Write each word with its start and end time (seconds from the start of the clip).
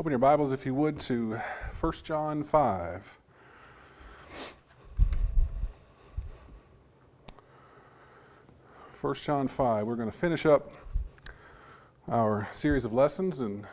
Open 0.00 0.12
your 0.12 0.18
Bibles, 0.18 0.54
if 0.54 0.64
you 0.64 0.74
would, 0.74 0.98
to 1.00 1.38
1 1.78 1.92
John 2.04 2.42
5. 2.42 3.18
First 8.94 9.24
John 9.24 9.46
5. 9.46 9.86
We're 9.86 9.96
going 9.96 10.10
to 10.10 10.16
finish 10.16 10.46
up 10.46 10.72
our 12.08 12.48
series 12.50 12.86
of 12.86 12.94
lessons 12.94 13.42
in 13.42 13.66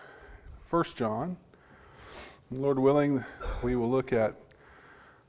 1 0.69 0.83
John. 0.97 1.37
Lord 2.51 2.77
willing, 2.77 3.23
we 3.63 3.77
will 3.77 3.89
look 3.89 4.11
at 4.11 4.35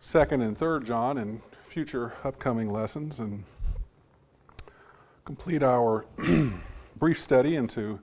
2nd 0.02 0.42
and 0.44 0.58
3rd 0.58 0.84
John 0.84 1.16
in 1.16 1.42
future 1.68 2.14
upcoming 2.24 2.72
lessons 2.72 3.20
and 3.20 3.44
complete 5.24 5.62
our 5.62 6.06
brief 6.98 7.20
study 7.20 7.54
into 7.54 8.00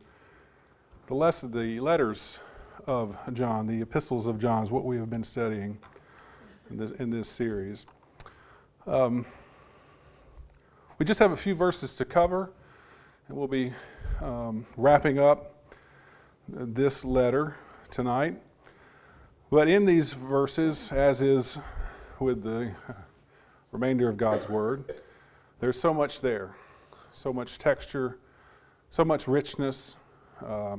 the, 1.07 1.14
lesson, 1.14 1.52
the 1.52 1.82
letters 1.82 2.39
of 2.88 3.17
John, 3.33 3.67
the 3.67 3.81
epistles 3.81 4.27
of 4.27 4.39
John, 4.39 4.63
is 4.63 4.71
what 4.71 4.85
we 4.85 4.98
have 4.98 5.09
been 5.09 5.23
studying 5.23 5.77
in 6.70 6.77
this, 6.77 6.91
in 6.91 7.09
this 7.09 7.27
series. 7.27 7.85
Um, 8.85 9.26
we 10.98 11.05
just 11.05 11.20
have 11.20 11.31
a 11.31 11.35
few 11.35 11.55
verses 11.55 11.95
to 11.98 12.05
cover, 12.05 12.52
and 13.27 13.38
we'll 13.38 13.48
be 13.48 13.73
um, 14.21 14.66
wrapping 14.77 15.20
up 15.20 15.66
this 16.48 17.03
letter 17.03 17.55
tonight. 17.90 18.35
But 19.49 19.67
in 19.67 19.85
these 19.85 20.13
verses, 20.13 20.91
as 20.91 21.21
is 21.21 21.57
with 22.20 22.43
the 22.43 22.71
remainder 23.71 24.09
of 24.09 24.17
God's 24.17 24.48
Word, 24.48 25.02
there's 25.59 25.79
so 25.79 25.93
much 25.93 26.21
there, 26.21 26.55
so 27.12 27.34
much 27.34 27.57
texture, 27.57 28.17
so 28.90 29.04
much 29.04 29.27
richness. 29.27 29.95
Uh, 30.45 30.77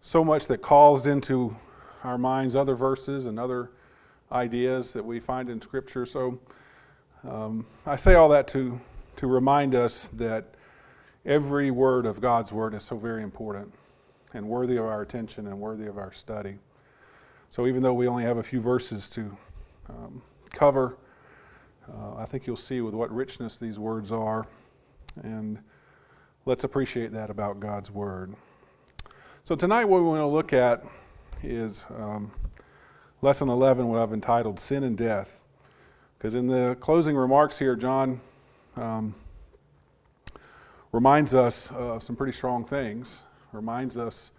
so 0.00 0.24
much 0.24 0.46
that 0.48 0.58
calls 0.62 1.06
into 1.06 1.56
our 2.04 2.16
minds 2.16 2.56
other 2.56 2.74
verses 2.74 3.26
and 3.26 3.38
other 3.38 3.70
ideas 4.32 4.92
that 4.92 5.04
we 5.04 5.20
find 5.20 5.50
in 5.50 5.60
Scripture. 5.60 6.06
So 6.06 6.38
um, 7.28 7.66
I 7.84 7.96
say 7.96 8.14
all 8.14 8.28
that 8.30 8.48
to, 8.48 8.80
to 9.16 9.26
remind 9.26 9.74
us 9.74 10.08
that 10.08 10.54
every 11.26 11.70
word 11.70 12.06
of 12.06 12.20
God's 12.20 12.52
Word 12.52 12.74
is 12.74 12.82
so 12.82 12.96
very 12.96 13.22
important 13.22 13.72
and 14.32 14.48
worthy 14.48 14.76
of 14.76 14.86
our 14.86 15.02
attention 15.02 15.46
and 15.46 15.60
worthy 15.60 15.86
of 15.86 15.98
our 15.98 16.12
study. 16.12 16.58
So 17.50 17.66
even 17.66 17.82
though 17.82 17.92
we 17.92 18.06
only 18.06 18.22
have 18.22 18.38
a 18.38 18.42
few 18.42 18.60
verses 18.60 19.10
to 19.10 19.36
um, 19.88 20.22
cover, 20.50 20.96
uh, 21.92 22.14
I 22.16 22.24
think 22.24 22.46
you'll 22.46 22.56
see 22.56 22.80
with 22.80 22.94
what 22.94 23.10
richness 23.14 23.58
these 23.58 23.78
words 23.78 24.12
are. 24.12 24.46
And 25.22 25.58
let's 26.46 26.64
appreciate 26.64 27.12
that 27.12 27.28
about 27.28 27.60
God's 27.60 27.90
Word. 27.90 28.34
So 29.42 29.56
tonight, 29.56 29.86
what 29.86 30.02
we 30.02 30.06
want 30.06 30.20
to 30.20 30.26
look 30.26 30.52
at 30.52 30.84
is 31.42 31.86
um, 31.96 32.30
lesson 33.22 33.48
11, 33.48 33.88
what 33.88 33.98
I've 33.98 34.12
entitled 34.12 34.60
Sin 34.60 34.84
and 34.84 34.96
Death. 34.96 35.42
Because 36.16 36.34
in 36.34 36.46
the 36.46 36.76
closing 36.78 37.16
remarks 37.16 37.58
here, 37.58 37.74
John 37.74 38.20
um, 38.76 39.14
reminds 40.92 41.34
us 41.34 41.72
of 41.72 42.02
some 42.02 42.16
pretty 42.16 42.34
strong 42.34 42.64
things, 42.64 43.22
reminds 43.52 43.96
us 43.96 44.30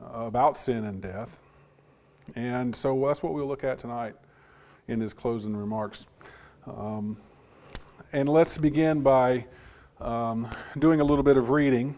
about 0.00 0.58
sin 0.58 0.84
and 0.84 1.00
death. 1.00 1.40
And 2.36 2.76
so 2.76 3.06
that's 3.06 3.22
what 3.22 3.32
we'll 3.32 3.46
look 3.46 3.64
at 3.64 3.78
tonight 3.78 4.14
in 4.86 5.00
his 5.00 5.14
closing 5.14 5.56
remarks. 5.56 6.06
Um, 6.66 7.16
and 8.12 8.28
let's 8.28 8.58
begin 8.58 9.00
by 9.00 9.46
um, 10.00 10.46
doing 10.78 11.00
a 11.00 11.04
little 11.04 11.24
bit 11.24 11.38
of 11.38 11.48
reading 11.48 11.96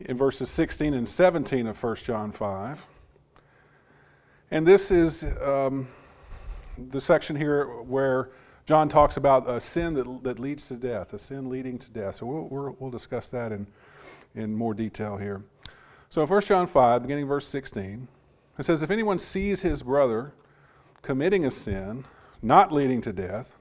in 0.00 0.16
verses 0.16 0.50
16 0.50 0.94
and 0.94 1.08
17 1.08 1.66
of 1.66 1.82
1 1.82 1.96
John 1.96 2.32
5. 2.32 2.86
And 4.50 4.66
this 4.66 4.90
is 4.90 5.24
um, 5.40 5.88
the 6.76 7.00
section 7.00 7.36
here 7.36 7.66
where 7.66 8.30
John 8.66 8.88
talks 8.88 9.16
about 9.16 9.48
a 9.48 9.60
sin 9.60 9.94
that, 9.94 10.22
that 10.24 10.38
leads 10.38 10.68
to 10.68 10.74
death, 10.74 11.12
a 11.12 11.18
sin 11.18 11.48
leading 11.48 11.78
to 11.78 11.90
death. 11.90 12.16
So 12.16 12.26
we'll, 12.26 12.76
we'll, 12.78 12.90
discuss 12.90 13.28
that 13.28 13.52
in, 13.52 13.66
in 14.34 14.54
more 14.54 14.74
detail 14.74 15.16
here. 15.16 15.42
So 16.08 16.24
1 16.26 16.40
John 16.42 16.66
5, 16.66 17.02
beginning 17.02 17.26
verse 17.26 17.46
16, 17.46 18.08
it 18.58 18.62
says, 18.64 18.82
If 18.82 18.90
anyone 18.90 19.18
sees 19.18 19.62
his 19.62 19.82
brother 19.82 20.32
committing 21.02 21.44
a 21.44 21.50
sin 21.50 22.04
not 22.40 22.72
leading 22.72 23.00
to 23.02 23.12
death, 23.12 23.58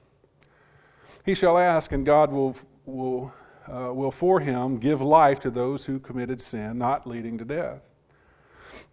he 1.26 1.34
shall 1.34 1.58
ask, 1.58 1.92
and 1.92 2.06
God 2.06 2.32
will, 2.32 2.56
will 2.86 3.34
uh, 3.68 3.94
will 3.94 4.12
for 4.12 4.40
him 4.40 4.78
give 4.78 5.02
life 5.02 5.40
to 5.42 5.50
those 5.50 5.86
who 5.86 6.00
committed 6.00 6.42
sin 6.42 6.78
not 6.78 7.08
leading 7.08 7.38
to 7.38 7.46
death. 7.46 7.82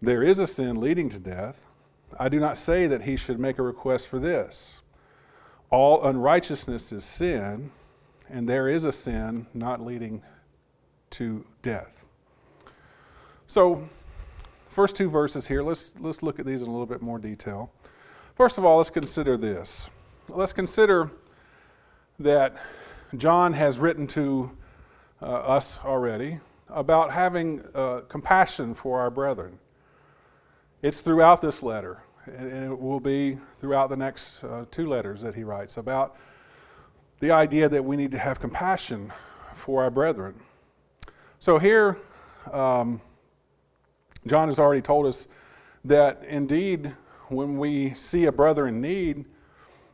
There 0.01 0.23
is 0.23 0.39
a 0.39 0.47
sin 0.47 0.79
leading 0.79 1.09
to 1.09 1.19
death. 1.19 1.67
I 2.19 2.29
do 2.29 2.39
not 2.39 2.57
say 2.57 2.87
that 2.87 3.03
he 3.03 3.15
should 3.15 3.39
make 3.39 3.59
a 3.59 3.63
request 3.63 4.07
for 4.07 4.19
this. 4.19 4.81
All 5.69 6.03
unrighteousness 6.03 6.91
is 6.91 7.05
sin, 7.05 7.71
and 8.29 8.47
there 8.47 8.67
is 8.67 8.83
a 8.83 8.91
sin 8.91 9.47
not 9.53 9.81
leading 9.81 10.21
to 11.11 11.45
death. 11.61 12.05
So, 13.47 13.87
first 14.67 14.95
two 14.95 15.09
verses 15.09 15.47
here, 15.47 15.61
let's, 15.61 15.93
let's 15.99 16.23
look 16.23 16.39
at 16.39 16.45
these 16.45 16.61
in 16.61 16.67
a 16.67 16.71
little 16.71 16.85
bit 16.85 17.01
more 17.01 17.19
detail. 17.19 17.71
First 18.35 18.57
of 18.57 18.65
all, 18.65 18.77
let's 18.77 18.89
consider 18.89 19.37
this. 19.37 19.89
Let's 20.27 20.53
consider 20.53 21.11
that 22.19 22.55
John 23.17 23.53
has 23.53 23.79
written 23.79 24.07
to 24.07 24.51
uh, 25.21 25.25
us 25.25 25.79
already 25.83 26.39
about 26.69 27.11
having 27.11 27.63
uh, 27.75 28.01
compassion 28.07 28.73
for 28.73 28.99
our 28.99 29.09
brethren. 29.09 29.59
It's 30.81 31.01
throughout 31.01 31.41
this 31.41 31.61
letter, 31.61 32.01
and 32.25 32.71
it 32.71 32.79
will 32.79 32.99
be 32.99 33.37
throughout 33.57 33.89
the 33.89 33.97
next 33.97 34.43
uh, 34.43 34.65
two 34.71 34.87
letters 34.87 35.21
that 35.21 35.35
he 35.35 35.43
writes 35.43 35.77
about 35.77 36.17
the 37.19 37.31
idea 37.31 37.69
that 37.69 37.83
we 37.85 37.95
need 37.95 38.11
to 38.11 38.17
have 38.17 38.39
compassion 38.39 39.11
for 39.53 39.83
our 39.83 39.91
brethren. 39.91 40.33
So 41.37 41.59
here, 41.59 41.97
um, 42.51 42.99
John 44.25 44.47
has 44.47 44.59
already 44.59 44.81
told 44.81 45.05
us 45.05 45.27
that 45.85 46.23
indeed, 46.27 46.93
when 47.29 47.57
we 47.57 47.93
see 47.93 48.25
a 48.25 48.31
brother 48.31 48.67
in 48.67 48.81
need, 48.81 49.25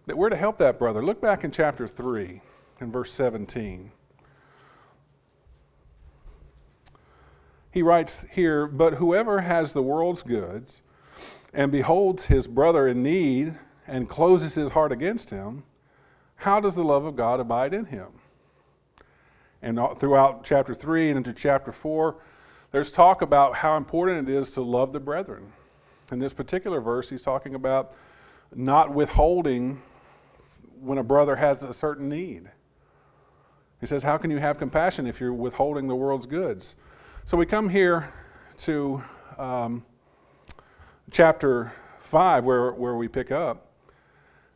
that 0.05 0.17
we're 0.17 0.29
to 0.29 0.37
help 0.37 0.57
that 0.59 0.79
brother. 0.79 1.03
Look 1.03 1.21
back 1.21 1.43
in 1.43 1.51
chapter 1.51 1.85
3 1.85 2.41
in 2.79 2.91
verse 2.91 3.11
17. 3.11 3.91
He 7.71 7.81
writes 7.81 8.25
here, 8.31 8.67
But 8.67 8.95
whoever 8.95 9.41
has 9.41 9.73
the 9.73 9.83
world's 9.83 10.23
goods 10.23 10.81
and 11.53 11.71
beholds 11.71 12.25
his 12.25 12.47
brother 12.47 12.87
in 12.87 13.03
need 13.03 13.55
and 13.87 14.09
closes 14.09 14.55
his 14.55 14.71
heart 14.71 14.91
against 14.91 15.29
him, 15.29 15.63
how 16.37 16.59
does 16.59 16.75
the 16.75 16.83
love 16.83 17.05
of 17.05 17.15
God 17.15 17.39
abide 17.39 17.73
in 17.73 17.85
him? 17.85 18.07
And 19.61 19.79
throughout 19.97 20.43
chapter 20.43 20.73
3 20.73 21.09
and 21.09 21.17
into 21.17 21.33
chapter 21.33 21.71
4, 21.71 22.15
there's 22.71 22.91
talk 22.91 23.21
about 23.21 23.55
how 23.55 23.75
important 23.75 24.29
it 24.29 24.33
is 24.33 24.51
to 24.51 24.61
love 24.61 24.93
the 24.93 24.99
brethren. 24.99 25.51
In 26.11 26.19
this 26.19 26.33
particular 26.33 26.79
verse, 26.79 27.09
he's 27.09 27.23
talking 27.23 27.55
about 27.55 27.93
not 28.55 28.93
withholding 28.93 29.81
when 30.79 30.97
a 30.97 31.03
brother 31.03 31.35
has 31.35 31.63
a 31.63 31.73
certain 31.73 32.07
need. 32.07 32.49
He 33.79 33.85
says, 33.85 34.03
How 34.03 34.17
can 34.17 34.31
you 34.31 34.37
have 34.37 34.57
compassion 34.57 35.07
if 35.07 35.19
you're 35.19 35.33
withholding 35.33 35.87
the 35.87 35.95
world's 35.95 36.25
goods? 36.25 36.75
So 37.27 37.35
we 37.35 37.45
come 37.45 37.67
here 37.67 38.07
to 38.59 39.03
um, 39.37 39.83
chapter 41.11 41.73
5, 41.99 42.45
where, 42.45 42.71
where 42.71 42.95
we 42.95 43.09
pick 43.09 43.33
up. 43.33 43.67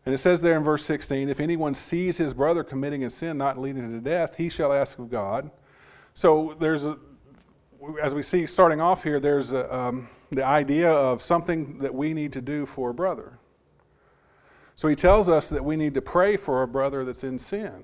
And 0.05 0.15
it 0.15 0.19
says 0.19 0.41
there 0.41 0.55
in 0.55 0.63
verse 0.63 0.85
16 0.85 1.27
if 1.27 1.41
anyone 1.41 1.73
sees 1.73 2.15
his 2.15 2.33
brother 2.33 2.63
committing 2.63 3.03
a 3.03 3.09
sin 3.09 3.37
not 3.37 3.57
leading 3.57 3.91
to 3.91 3.99
death, 3.99 4.37
he 4.37 4.47
shall 4.47 4.71
ask 4.71 4.99
of 4.99 5.09
God. 5.09 5.51
So 6.13 6.55
there's 6.59 6.85
a, 6.85 6.97
as 8.01 8.15
we 8.15 8.21
see 8.21 8.45
starting 8.45 8.79
off 8.79 9.03
here, 9.03 9.19
there's 9.19 9.51
a, 9.51 9.75
um, 9.75 10.07
the 10.29 10.45
idea 10.45 10.89
of 10.89 11.21
something 11.21 11.77
that 11.79 11.93
we 11.93 12.13
need 12.13 12.31
to 12.31 12.41
do 12.41 12.65
for 12.65 12.91
a 12.91 12.93
brother. 12.93 13.37
So 14.77 14.87
he 14.87 14.95
tells 14.95 15.27
us 15.27 15.49
that 15.49 15.65
we 15.65 15.75
need 15.75 15.93
to 15.95 16.01
pray 16.01 16.37
for 16.37 16.61
a 16.61 16.69
brother 16.69 17.03
that's 17.03 17.25
in 17.25 17.37
sin. 17.37 17.83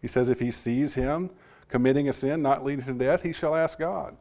He 0.00 0.06
says 0.06 0.28
if 0.28 0.38
he 0.38 0.52
sees 0.52 0.94
him 0.94 1.30
committing 1.70 2.08
a 2.08 2.12
sin 2.12 2.42
not 2.42 2.64
leading 2.64 2.84
to 2.84 2.92
death, 2.92 3.22
he 3.22 3.32
shall 3.32 3.54
ask 3.54 3.78
God. 3.78 4.16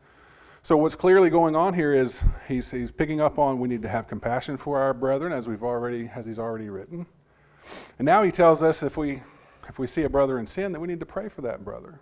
So 0.62 0.78
what's 0.78 0.96
clearly 0.96 1.30
going 1.30 1.56
on 1.56 1.74
here 1.74 1.94
is 1.94 2.24
he's, 2.48 2.69
he's 2.69 2.92
picking 2.92 3.22
up 3.22 3.40
on 3.40 3.60
we 3.60 3.68
need 3.68 3.81
to 3.81 3.88
have 3.88 4.07
compassion 4.07 4.57
for 4.57 4.80
our 4.80 4.94
brethren, 4.94 5.31
as 5.31 5.48
we've 5.48 5.63
already 5.63 6.10
as 6.13 6.25
he's 6.25 6.40
already 6.40 6.69
written. 6.69 7.06
And 7.98 8.06
now 8.06 8.24
he 8.24 8.31
tells 8.31 8.62
us 8.62 8.84
if 8.84 8.98
we 8.98 9.22
if 9.68 9.80
we 9.80 9.88
see 9.88 10.04
a 10.04 10.10
brother 10.10 10.40
in 10.40 10.48
sin, 10.48 10.72
that 10.72 10.80
we 10.80 10.88
need 10.88 11.00
to 11.00 11.06
pray 11.06 11.30
for 11.30 11.42
that 11.42 11.63
brother. 11.63 12.00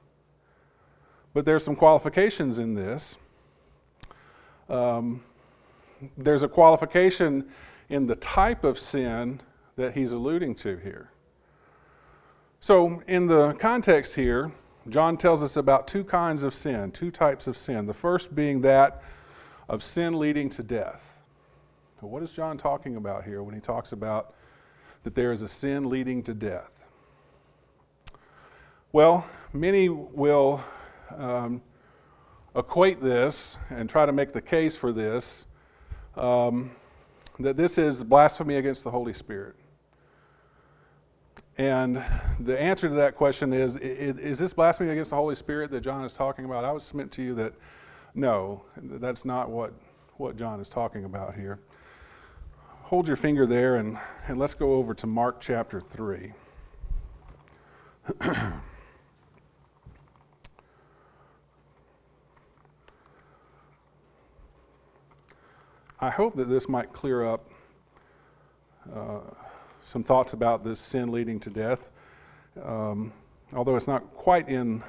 But 1.34 1.46
there's 1.46 1.64
some 1.64 1.76
qualifications 1.76 2.60
in 2.60 2.74
this. 2.74 3.18
Um, 4.70 5.24
there's 6.18 6.44
a 6.44 6.48
qualification 6.48 7.48
in 7.90 8.08
the 8.08 8.16
type 8.16 8.64
of 8.64 8.80
sin 8.80 9.42
that 9.76 9.94
he's 9.94 10.14
alluding 10.14 10.56
to 10.56 10.78
here. 10.78 11.12
So, 12.60 13.04
in 13.08 13.28
the 13.28 13.54
context 13.54 14.16
here, 14.16 14.52
John 14.90 15.18
tells 15.18 15.44
us 15.44 15.58
about 15.58 15.88
two 15.88 16.04
kinds 16.04 16.44
of 16.44 16.54
sin, 16.54 16.92
two 16.92 17.12
types 17.12 17.48
of 17.48 17.58
sin. 17.58 17.86
The 17.86 17.94
first 17.94 18.34
being 18.34 18.62
that 18.62 19.04
of 19.68 19.84
sin 19.84 20.18
leading 20.18 20.50
to 20.52 20.64
death. 20.64 21.18
What 22.00 22.22
is 22.24 22.32
John 22.32 22.58
talking 22.58 22.96
about 22.96 23.24
here 23.24 23.42
when 23.42 23.56
he 23.56 23.60
talks 23.60 23.92
about 23.92 24.36
that 25.04 25.16
there 25.16 25.32
is 25.32 25.42
a 25.42 25.48
sin 25.48 25.90
leading 25.90 26.22
to 26.24 26.34
death? 26.34 26.86
Well, 28.92 29.28
many 29.52 29.90
will 29.90 30.64
um, 31.16 31.62
equate 32.56 33.02
this 33.02 33.58
and 33.70 33.90
try 33.90 34.06
to 34.06 34.12
make 34.12 34.32
the 34.32 34.42
case 34.42 34.76
for 34.76 34.92
this 34.92 35.46
um, 36.16 36.72
that 37.40 37.58
this 37.58 37.78
is 37.78 38.04
blasphemy 38.04 38.56
against 38.56 38.84
the 38.84 38.92
Holy 38.92 39.14
Spirit. 39.14 39.56
And 41.58 42.04
the 42.40 42.60
answer 42.60 42.88
to 42.88 42.96
that 42.96 43.16
question 43.16 43.52
is 43.52 43.76
Is 43.78 44.38
this 44.38 44.54
blasphemy 44.54 44.92
against 44.92 45.10
the 45.10 45.16
Holy 45.16 45.36
Spirit 45.36 45.72
that 45.72 45.82
John 45.82 46.04
is 46.06 46.14
talking 46.14 46.46
about? 46.46 46.64
I 46.64 46.72
would 46.72 46.84
submit 46.84 47.12
to 47.12 47.24
you 47.24 47.34
that 47.36 47.54
no, 48.14 48.64
that's 48.76 49.26
not 49.26 49.50
what, 49.50 49.74
what 50.18 50.38
John 50.38 50.60
is 50.60 50.70
talking 50.70 51.04
about 51.06 51.36
here. 51.36 51.60
Hold 52.84 53.08
your 53.08 53.18
finger 53.18 53.46
there 53.46 53.76
and, 53.76 53.98
and 54.28 54.40
let's 54.40 54.54
go 54.54 54.74
over 54.74 54.94
to 54.96 55.08
Mark 55.08 55.42
chapter 55.42 55.82
3. 55.82 56.34
I 66.00 66.12
hope 66.12 66.36
that 66.36 66.46
this 66.46 66.70
might 66.70 66.94
clear 66.94 67.26
up 67.26 67.50
uh, 68.94 69.20
some 69.88 70.04
thoughts 70.04 70.34
about 70.34 70.66
this 70.66 70.82
sin 70.82 71.14
leading 71.14 71.40
to 71.40 71.50
death. 71.50 71.92
Um, 72.62 73.14
although 73.56 73.78
it's 73.78 73.88
not 73.88 74.14
quite 74.16 74.50
in, 74.50 74.84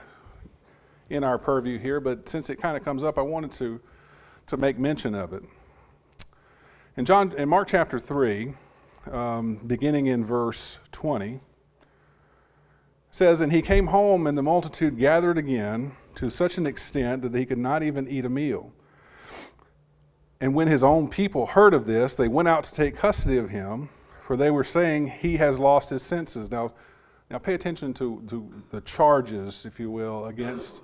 in 1.09 1.23
our 1.23 1.39
purview 1.39 1.79
here, 1.79 2.01
but 2.01 2.29
since 2.29 2.51
it 2.51 2.57
kind 2.57 2.77
of 2.77 2.85
comes 2.85 3.05
up, 3.05 3.17
I 3.17 3.23
wanted 3.23 3.53
to, 3.53 3.81
to 4.49 4.57
make 4.57 4.77
mention 4.77 5.15
of 5.15 5.33
it. 5.33 5.45
In, 6.97 7.05
John, 7.05 7.33
in 7.39 7.49
Mark 7.49 7.69
chapter 7.69 8.01
3, 8.01 8.55
um, 9.13 9.61
beginning 9.69 10.07
in 10.07 10.25
verse 10.25 10.81
20, 10.91 11.39
says, 13.13 13.41
And 13.41 13.53
he 13.53 13.63
came 13.63 13.87
home, 13.87 14.27
and 14.27 14.37
the 14.37 14.43
multitude 14.43 14.99
gathered 14.99 15.39
again 15.39 15.93
to 16.17 16.29
such 16.29 16.59
an 16.59 16.67
extent 16.67 17.23
that 17.23 17.33
he 17.37 17.47
could 17.47 17.57
not 17.57 17.85
even 17.85 18.09
eat 18.09 18.25
a 18.25 18.29
meal. 18.29 18.73
And 20.41 20.57
when 20.57 20.67
his 20.67 20.83
own 20.83 21.07
people 21.07 21.47
heard 21.47 21.73
of 21.73 21.87
this, 21.87 22.17
they 22.17 22.27
went 22.27 22.49
out 22.49 22.65
to 22.65 22.75
take 22.75 22.97
custody 22.97 23.39
of 23.39 23.51
him, 23.51 23.91
for 24.29 24.37
they 24.37 24.51
were 24.51 24.63
saying, 24.63 25.07
He 25.07 25.39
has 25.39 25.59
lost 25.59 25.89
his 25.89 26.03
senses. 26.03 26.51
Now, 26.51 26.75
now 27.31 27.39
pay 27.39 27.55
attention 27.55 27.95
to, 27.95 28.23
to 28.29 28.63
the 28.69 28.83
charges, 28.83 29.65
if 29.65 29.81
you 29.81 29.91
will, 29.91 30.27
against 30.27 30.83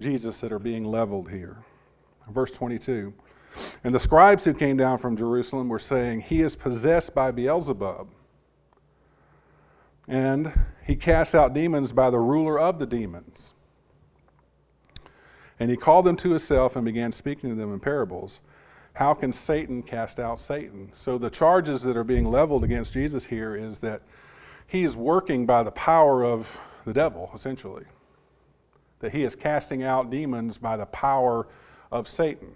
Jesus 0.00 0.40
that 0.40 0.50
are 0.50 0.58
being 0.58 0.82
leveled 0.82 1.30
here. 1.30 1.58
Verse 2.30 2.50
22 2.52 3.12
And 3.84 3.94
the 3.94 3.98
scribes 3.98 4.46
who 4.46 4.54
came 4.54 4.78
down 4.78 4.96
from 4.96 5.14
Jerusalem 5.14 5.68
were 5.68 5.78
saying, 5.78 6.22
He 6.22 6.40
is 6.40 6.56
possessed 6.56 7.14
by 7.14 7.32
Beelzebub. 7.32 8.08
And 10.08 10.58
he 10.82 10.96
casts 10.96 11.34
out 11.34 11.52
demons 11.52 11.92
by 11.92 12.08
the 12.08 12.18
ruler 12.18 12.58
of 12.58 12.78
the 12.78 12.86
demons. 12.86 13.52
And 15.60 15.68
he 15.70 15.76
called 15.76 16.06
them 16.06 16.16
to 16.16 16.30
himself 16.30 16.76
and 16.76 16.84
began 16.86 17.12
speaking 17.12 17.50
to 17.50 17.56
them 17.56 17.74
in 17.74 17.78
parables. 17.78 18.40
How 18.96 19.12
can 19.12 19.30
Satan 19.30 19.82
cast 19.82 20.18
out 20.18 20.40
Satan? 20.40 20.90
So 20.94 21.18
the 21.18 21.28
charges 21.28 21.82
that 21.82 21.98
are 21.98 22.04
being 22.04 22.24
leveled 22.24 22.64
against 22.64 22.94
Jesus 22.94 23.26
here 23.26 23.54
is 23.54 23.78
that 23.80 24.00
he 24.66 24.84
is 24.84 24.96
working 24.96 25.44
by 25.44 25.64
the 25.64 25.70
power 25.72 26.24
of 26.24 26.58
the 26.86 26.94
devil, 26.94 27.30
essentially. 27.34 27.84
That 29.00 29.12
he 29.12 29.22
is 29.22 29.36
casting 29.36 29.82
out 29.82 30.08
demons 30.08 30.56
by 30.56 30.78
the 30.78 30.86
power 30.86 31.46
of 31.92 32.08
Satan. 32.08 32.54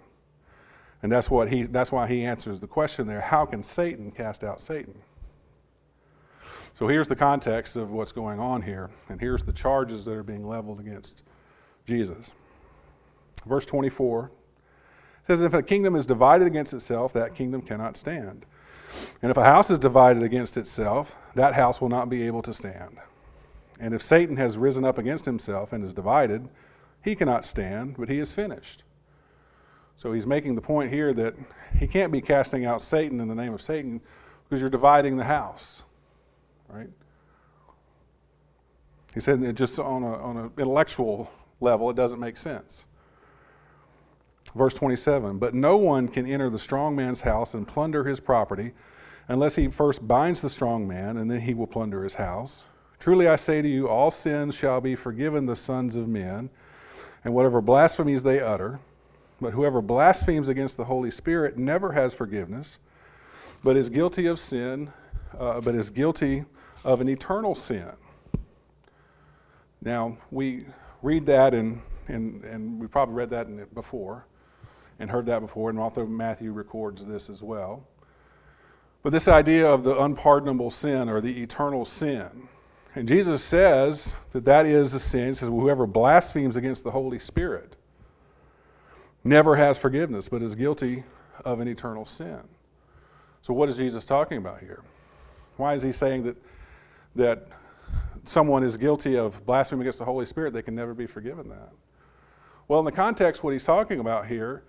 And 1.03 1.11
that's, 1.11 1.29
what 1.29 1.47
he, 1.47 1.61
that's 1.61 1.91
why 1.91 2.07
he 2.07 2.25
answers 2.25 2.59
the 2.59 2.65
question 2.65 3.05
there 3.05 3.21
how 3.21 3.45
can 3.45 3.61
Satan 3.61 4.09
cast 4.09 4.43
out 4.43 4.59
Satan? 4.59 4.95
So 6.73 6.87
here's 6.87 7.07
the 7.07 7.15
context 7.15 7.77
of 7.77 7.91
what's 7.91 8.11
going 8.11 8.39
on 8.39 8.63
here, 8.63 8.89
and 9.09 9.21
here's 9.21 9.43
the 9.43 9.53
charges 9.53 10.05
that 10.05 10.13
are 10.13 10.23
being 10.23 10.47
leveled 10.47 10.79
against 10.79 11.21
Jesus. 11.85 12.31
Verse 13.45 13.67
24 13.67 14.31
says, 15.27 15.41
If 15.41 15.53
a 15.53 15.63
kingdom 15.63 15.95
is 15.95 16.05
divided 16.05 16.47
against 16.47 16.73
itself, 16.73 17.13
that 17.13 17.35
kingdom 17.35 17.61
cannot 17.61 17.97
stand. 17.97 18.45
And 19.21 19.31
if 19.31 19.37
a 19.37 19.43
house 19.43 19.69
is 19.69 19.79
divided 19.79 20.23
against 20.23 20.57
itself, 20.57 21.17
that 21.35 21.53
house 21.53 21.79
will 21.79 21.89
not 21.89 22.09
be 22.09 22.23
able 22.23 22.41
to 22.41 22.53
stand. 22.53 22.97
And 23.79 23.93
if 23.93 24.01
Satan 24.01 24.37
has 24.37 24.57
risen 24.57 24.85
up 24.85 24.97
against 24.97 25.25
himself 25.25 25.73
and 25.73 25.83
is 25.83 25.93
divided, 25.93 26.49
he 27.03 27.15
cannot 27.15 27.45
stand, 27.45 27.95
but 27.97 28.09
he 28.09 28.19
is 28.19 28.31
finished. 28.31 28.83
So 29.97 30.11
he's 30.11 30.27
making 30.27 30.55
the 30.55 30.61
point 30.61 30.91
here 30.91 31.13
that 31.13 31.35
he 31.77 31.87
can't 31.87 32.11
be 32.11 32.21
casting 32.21 32.65
out 32.65 32.81
Satan 32.81 33.19
in 33.19 33.27
the 33.27 33.35
name 33.35 33.53
of 33.53 33.61
Satan 33.61 34.01
because 34.43 34.61
you're 34.61 34.69
dividing 34.69 35.17
the 35.17 35.23
house, 35.23 35.83
right? 36.67 36.89
He 39.13 39.19
said 39.19 39.41
it 39.43 39.53
just 39.53 39.77
on 39.79 40.03
an 40.03 40.51
intellectual 40.57 41.31
level, 41.59 41.89
it 41.89 41.95
doesn't 41.95 42.19
make 42.19 42.37
sense. 42.37 42.85
Verse 44.55 44.73
27 44.73 45.37
But 45.37 45.53
no 45.53 45.77
one 45.77 46.07
can 46.07 46.25
enter 46.25 46.49
the 46.49 46.59
strong 46.59 46.95
man's 46.95 47.21
house 47.21 47.53
and 47.53 47.67
plunder 47.67 48.03
his 48.03 48.19
property 48.19 48.73
unless 49.27 49.55
he 49.55 49.67
first 49.67 50.07
binds 50.07 50.41
the 50.41 50.49
strong 50.49 50.87
man, 50.87 51.17
and 51.17 51.31
then 51.31 51.41
he 51.41 51.53
will 51.53 51.67
plunder 51.67 52.03
his 52.03 52.15
house. 52.15 52.63
Truly 52.99 53.27
I 53.27 53.35
say 53.35 53.61
to 53.61 53.67
you, 53.67 53.87
all 53.87 54.11
sins 54.11 54.55
shall 54.55 54.81
be 54.81 54.95
forgiven 54.95 55.45
the 55.45 55.55
sons 55.55 55.95
of 55.95 56.07
men, 56.07 56.49
and 57.23 57.33
whatever 57.33 57.61
blasphemies 57.61 58.23
they 58.23 58.39
utter. 58.39 58.79
But 59.39 59.53
whoever 59.53 59.81
blasphemes 59.81 60.49
against 60.49 60.77
the 60.77 60.85
Holy 60.85 61.09
Spirit 61.09 61.57
never 61.57 61.93
has 61.93 62.13
forgiveness, 62.13 62.77
but 63.63 63.75
is 63.75 63.89
guilty 63.89 64.27
of 64.27 64.37
sin, 64.37 64.91
uh, 65.39 65.61
but 65.61 65.73
is 65.73 65.89
guilty 65.89 66.45
of 66.83 67.01
an 67.01 67.09
eternal 67.09 67.55
sin. 67.55 67.91
Now, 69.81 70.17
we 70.29 70.65
read 71.01 71.25
that, 71.25 71.55
and, 71.55 71.81
and, 72.07 72.43
and 72.43 72.79
we 72.79 72.85
probably 72.85 73.15
read 73.15 73.31
that 73.31 73.73
before 73.73 74.25
and 75.01 75.09
heard 75.09 75.25
that 75.25 75.39
before, 75.39 75.71
and 75.71 76.17
Matthew 76.17 76.51
records 76.53 77.05
this 77.07 77.29
as 77.29 77.41
well. 77.41 77.83
But 79.01 79.11
this 79.11 79.27
idea 79.27 79.67
of 79.67 79.83
the 79.83 79.99
unpardonable 79.99 80.69
sin 80.69 81.09
or 81.09 81.21
the 81.21 81.41
eternal 81.41 81.85
sin. 81.85 82.47
And 82.93 83.07
Jesus 83.07 83.43
says 83.43 84.15
that 84.31 84.45
that 84.45 84.67
is 84.67 84.93
a 84.93 84.99
sin. 84.99 85.29
He 85.29 85.33
says, 85.33 85.49
whoever 85.49 85.87
blasphemes 85.87 86.55
against 86.55 86.83
the 86.83 86.91
Holy 86.91 87.17
Spirit 87.17 87.77
never 89.23 89.55
has 89.55 89.79
forgiveness, 89.79 90.29
but 90.29 90.43
is 90.43 90.53
guilty 90.53 91.03
of 91.43 91.59
an 91.61 91.67
eternal 91.67 92.05
sin. 92.05 92.41
So, 93.41 93.55
what 93.55 93.69
is 93.69 93.77
Jesus 93.77 94.05
talking 94.05 94.37
about 94.37 94.59
here? 94.59 94.83
Why 95.57 95.73
is 95.73 95.81
he 95.81 95.91
saying 95.91 96.23
that, 96.23 96.37
that 97.15 97.47
someone 98.25 98.63
is 98.63 98.77
guilty 98.77 99.17
of 99.17 99.43
blasphemy 99.47 99.81
against 99.81 99.97
the 99.97 100.05
Holy 100.05 100.27
Spirit, 100.27 100.53
they 100.53 100.61
can 100.61 100.75
never 100.75 100.93
be 100.93 101.07
forgiven 101.07 101.49
that? 101.49 101.71
Well, 102.67 102.77
in 102.79 102.85
the 102.85 102.91
context, 102.91 103.43
what 103.43 103.51
he's 103.51 103.65
talking 103.65 103.99
about 103.99 104.27
here 104.27 104.63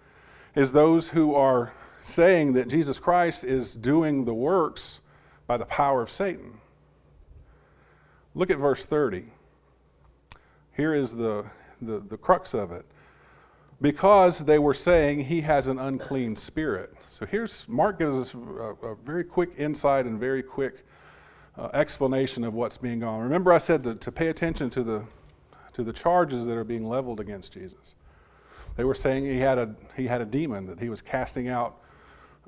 is 0.54 0.72
those 0.72 1.08
who 1.08 1.34
are 1.34 1.72
saying 2.00 2.52
that 2.54 2.68
Jesus 2.68 2.98
Christ 2.98 3.44
is 3.44 3.74
doing 3.74 4.24
the 4.24 4.34
works 4.34 5.00
by 5.46 5.56
the 5.56 5.64
power 5.64 6.02
of 6.02 6.10
Satan. 6.10 6.58
Look 8.34 8.50
at 8.50 8.58
verse 8.58 8.84
30. 8.84 9.24
Here 10.76 10.94
is 10.94 11.14
the, 11.14 11.44
the, 11.80 12.00
the 12.00 12.16
crux 12.16 12.54
of 12.54 12.72
it. 12.72 12.84
Because 13.80 14.40
they 14.40 14.58
were 14.58 14.74
saying 14.74 15.24
he 15.24 15.40
has 15.40 15.66
an 15.66 15.78
unclean 15.78 16.36
spirit. 16.36 16.94
So 17.10 17.26
here's, 17.26 17.68
Mark 17.68 17.98
gives 17.98 18.14
us 18.14 18.34
a, 18.34 18.86
a 18.86 18.94
very 18.96 19.24
quick 19.24 19.50
insight 19.58 20.06
and 20.06 20.18
very 20.18 20.42
quick 20.42 20.84
uh, 21.58 21.68
explanation 21.74 22.44
of 22.44 22.54
what's 22.54 22.78
being 22.78 23.02
on. 23.02 23.20
Remember, 23.20 23.52
I 23.52 23.58
said 23.58 23.82
to, 23.84 23.94
to 23.96 24.12
pay 24.12 24.28
attention 24.28 24.70
to 24.70 24.82
the, 24.82 25.04
to 25.72 25.82
the 25.82 25.92
charges 25.92 26.46
that 26.46 26.56
are 26.56 26.64
being 26.64 26.86
leveled 26.86 27.20
against 27.20 27.52
Jesus. 27.52 27.96
They 28.76 28.84
were 28.84 28.94
saying 28.94 29.24
he 29.24 29.38
had 29.38 29.58
a, 29.58 29.74
he 29.96 30.06
had 30.06 30.20
a 30.20 30.24
demon, 30.24 30.66
that 30.66 30.80
he 30.80 30.88
was 30.88 31.02
casting 31.02 31.48
out 31.48 31.78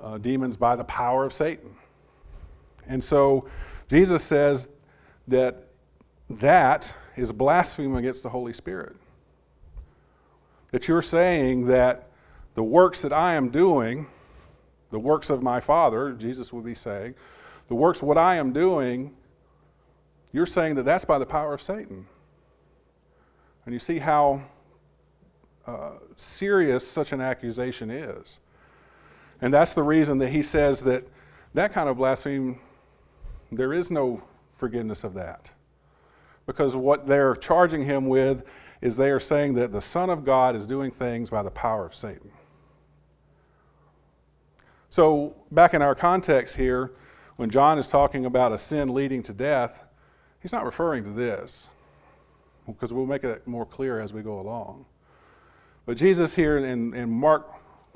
uh, 0.01 0.17
demons 0.17 0.57
by 0.57 0.75
the 0.75 0.83
power 0.83 1.25
of 1.25 1.33
Satan. 1.33 1.75
And 2.87 3.03
so 3.03 3.47
Jesus 3.87 4.23
says 4.23 4.69
that 5.27 5.67
that 6.29 6.95
is 7.15 7.31
blasphemy 7.31 7.97
against 7.97 8.23
the 8.23 8.29
Holy 8.29 8.53
Spirit. 8.53 8.95
That 10.71 10.87
you're 10.87 11.01
saying 11.01 11.67
that 11.67 12.09
the 12.55 12.63
works 12.63 13.01
that 13.03 13.13
I 13.13 13.35
am 13.35 13.49
doing, 13.49 14.07
the 14.91 14.99
works 14.99 15.29
of 15.29 15.43
my 15.43 15.59
Father, 15.59 16.13
Jesus 16.13 16.51
would 16.51 16.65
be 16.65 16.75
saying, 16.75 17.15
the 17.67 17.75
works 17.75 18.01
what 18.01 18.17
I 18.17 18.35
am 18.35 18.51
doing, 18.51 19.15
you're 20.31 20.45
saying 20.45 20.75
that 20.75 20.83
that's 20.83 21.05
by 21.05 21.17
the 21.17 21.25
power 21.25 21.53
of 21.53 21.61
Satan. 21.61 22.05
And 23.65 23.73
you 23.73 23.79
see 23.79 23.99
how 23.99 24.43
uh, 25.67 25.91
serious 26.15 26.87
such 26.87 27.11
an 27.11 27.21
accusation 27.21 27.89
is. 27.89 28.39
And 29.41 29.53
that's 29.53 29.73
the 29.73 29.83
reason 29.83 30.17
that 30.19 30.29
he 30.29 30.41
says 30.41 30.81
that 30.83 31.03
that 31.53 31.73
kind 31.73 31.89
of 31.89 31.97
blasphemy, 31.97 32.57
there 33.51 33.73
is 33.73 33.91
no 33.91 34.21
forgiveness 34.53 35.03
of 35.03 35.13
that. 35.15 35.51
Because 36.45 36.75
what 36.75 37.07
they're 37.07 37.35
charging 37.35 37.83
him 37.85 38.07
with 38.07 38.43
is 38.81 38.97
they 38.97 39.09
are 39.09 39.19
saying 39.19 39.55
that 39.55 39.71
the 39.71 39.81
Son 39.81 40.09
of 40.09 40.23
God 40.23 40.55
is 40.55 40.67
doing 40.67 40.91
things 40.91 41.29
by 41.29 41.41
the 41.41 41.51
power 41.51 41.85
of 41.85 41.95
Satan. 41.95 42.31
So, 44.89 45.35
back 45.51 45.73
in 45.73 45.81
our 45.81 45.95
context 45.95 46.55
here, 46.55 46.91
when 47.35 47.49
John 47.49 47.77
is 47.79 47.89
talking 47.89 48.25
about 48.25 48.53
a 48.53 48.57
sin 48.57 48.93
leading 48.93 49.23
to 49.23 49.33
death, 49.33 49.85
he's 50.39 50.53
not 50.53 50.63
referring 50.63 51.03
to 51.03 51.09
this, 51.09 51.69
because 52.65 52.93
we'll 52.93 53.05
make 53.05 53.23
it 53.23 53.45
more 53.45 53.65
clear 53.65 53.99
as 53.99 54.13
we 54.13 54.21
go 54.21 54.39
along. 54.39 54.85
But 55.85 55.97
Jesus 55.97 56.35
here 56.35 56.57
in, 56.57 56.93
in 56.93 57.11
Mark 57.11 57.47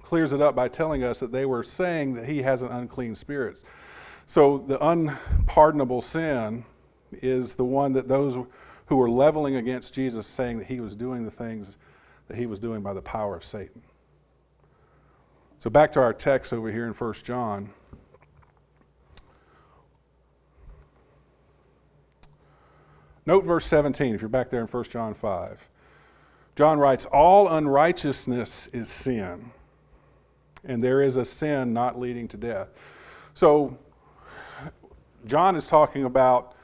clears 0.01 0.33
it 0.33 0.41
up 0.41 0.55
by 0.55 0.67
telling 0.67 1.03
us 1.03 1.19
that 1.19 1.31
they 1.31 1.45
were 1.45 1.63
saying 1.63 2.13
that 2.15 2.25
he 2.25 2.41
has 2.41 2.61
an 2.61 2.69
unclean 2.69 3.15
spirit. 3.15 3.63
So 4.25 4.59
the 4.59 4.83
unpardonable 4.85 6.01
sin 6.01 6.65
is 7.11 7.55
the 7.55 7.65
one 7.65 7.93
that 7.93 8.07
those 8.07 8.37
who 8.85 8.95
were 8.95 9.09
leveling 9.09 9.55
against 9.55 9.93
Jesus 9.93 10.25
saying 10.27 10.59
that 10.59 10.67
he 10.67 10.79
was 10.79 10.95
doing 10.95 11.25
the 11.25 11.31
things 11.31 11.77
that 12.27 12.37
he 12.37 12.45
was 12.45 12.59
doing 12.59 12.81
by 12.81 12.93
the 12.93 13.01
power 13.01 13.35
of 13.35 13.43
Satan. 13.43 13.81
So 15.57 15.69
back 15.69 15.91
to 15.93 15.99
our 15.99 16.13
text 16.13 16.53
over 16.53 16.71
here 16.71 16.85
in 16.85 16.93
1 16.93 17.13
John. 17.23 17.71
Note 23.25 23.45
verse 23.45 23.65
17 23.65 24.15
if 24.15 24.21
you're 24.21 24.29
back 24.29 24.49
there 24.49 24.61
in 24.61 24.67
1 24.67 24.83
John 24.85 25.13
5. 25.13 25.69
John 26.59 26.77
writes, 26.77 27.05
All 27.05 27.47
unrighteousness 27.47 28.67
is 28.73 28.89
sin, 28.89 29.49
and 30.65 30.83
there 30.83 30.99
is 30.99 31.15
a 31.15 31.23
sin 31.23 31.71
not 31.71 31.97
leading 31.97 32.27
to 32.27 32.35
death. 32.35 32.67
So, 33.33 33.77
John 35.25 35.55
is 35.55 35.69
talking 35.69 36.03
about 36.03 36.57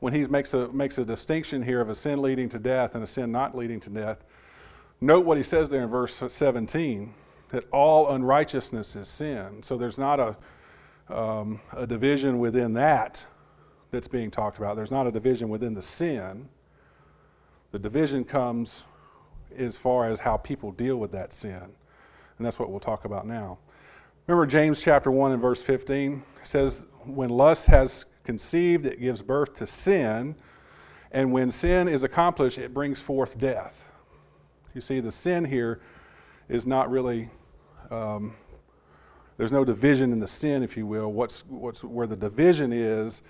when 0.00 0.12
he 0.12 0.26
makes 0.26 0.52
a, 0.52 0.66
makes 0.72 0.98
a 0.98 1.04
distinction 1.04 1.62
here 1.62 1.80
of 1.80 1.90
a 1.90 1.94
sin 1.94 2.22
leading 2.22 2.48
to 2.48 2.58
death 2.58 2.96
and 2.96 3.04
a 3.04 3.06
sin 3.06 3.30
not 3.30 3.56
leading 3.56 3.78
to 3.82 3.88
death. 3.88 4.24
Note 5.00 5.24
what 5.24 5.36
he 5.36 5.44
says 5.44 5.70
there 5.70 5.84
in 5.84 5.88
verse 5.88 6.24
17 6.26 7.14
that 7.50 7.68
all 7.70 8.10
unrighteousness 8.10 8.96
is 8.96 9.06
sin. 9.06 9.62
So 9.62 9.76
there's 9.76 9.96
not 9.96 10.18
a, 10.18 10.36
um, 11.08 11.60
a 11.72 11.86
division 11.86 12.40
within 12.40 12.72
that 12.72 13.24
that's 13.92 14.08
being 14.08 14.32
talked 14.32 14.58
about. 14.58 14.74
There's 14.74 14.90
not 14.90 15.06
a 15.06 15.12
division 15.12 15.48
within 15.48 15.72
the 15.72 15.82
sin. 15.82 16.48
The 17.70 17.78
division 17.78 18.24
comes 18.24 18.86
as 19.56 19.76
far 19.76 20.06
as 20.06 20.20
how 20.20 20.36
people 20.36 20.72
deal 20.72 20.96
with 20.96 21.12
that 21.12 21.32
sin. 21.32 21.62
And 22.38 22.44
that's 22.44 22.58
what 22.58 22.70
we'll 22.70 22.80
talk 22.80 23.04
about 23.04 23.26
now. 23.26 23.58
Remember 24.26 24.46
James 24.46 24.82
chapter 24.82 25.10
1 25.10 25.32
and 25.32 25.40
verse 25.40 25.62
15 25.62 26.22
says, 26.42 26.84
When 27.04 27.30
lust 27.30 27.66
has 27.66 28.06
conceived, 28.24 28.84
it 28.84 29.00
gives 29.00 29.22
birth 29.22 29.54
to 29.54 29.66
sin. 29.66 30.34
And 31.12 31.32
when 31.32 31.50
sin 31.50 31.88
is 31.88 32.02
accomplished, 32.02 32.58
it 32.58 32.74
brings 32.74 33.00
forth 33.00 33.38
death. 33.38 33.88
You 34.74 34.80
see, 34.80 35.00
the 35.00 35.12
sin 35.12 35.44
here 35.44 35.80
is 36.48 36.66
not 36.66 36.90
really, 36.90 37.30
um, 37.90 38.34
there's 39.38 39.52
no 39.52 39.64
division 39.64 40.12
in 40.12 40.18
the 40.18 40.28
sin, 40.28 40.62
if 40.62 40.76
you 40.76 40.86
will. 40.86 41.12
What's, 41.12 41.46
what's, 41.46 41.82
where 41.82 42.06
the 42.06 42.16
division 42.16 42.72
is, 42.72 43.22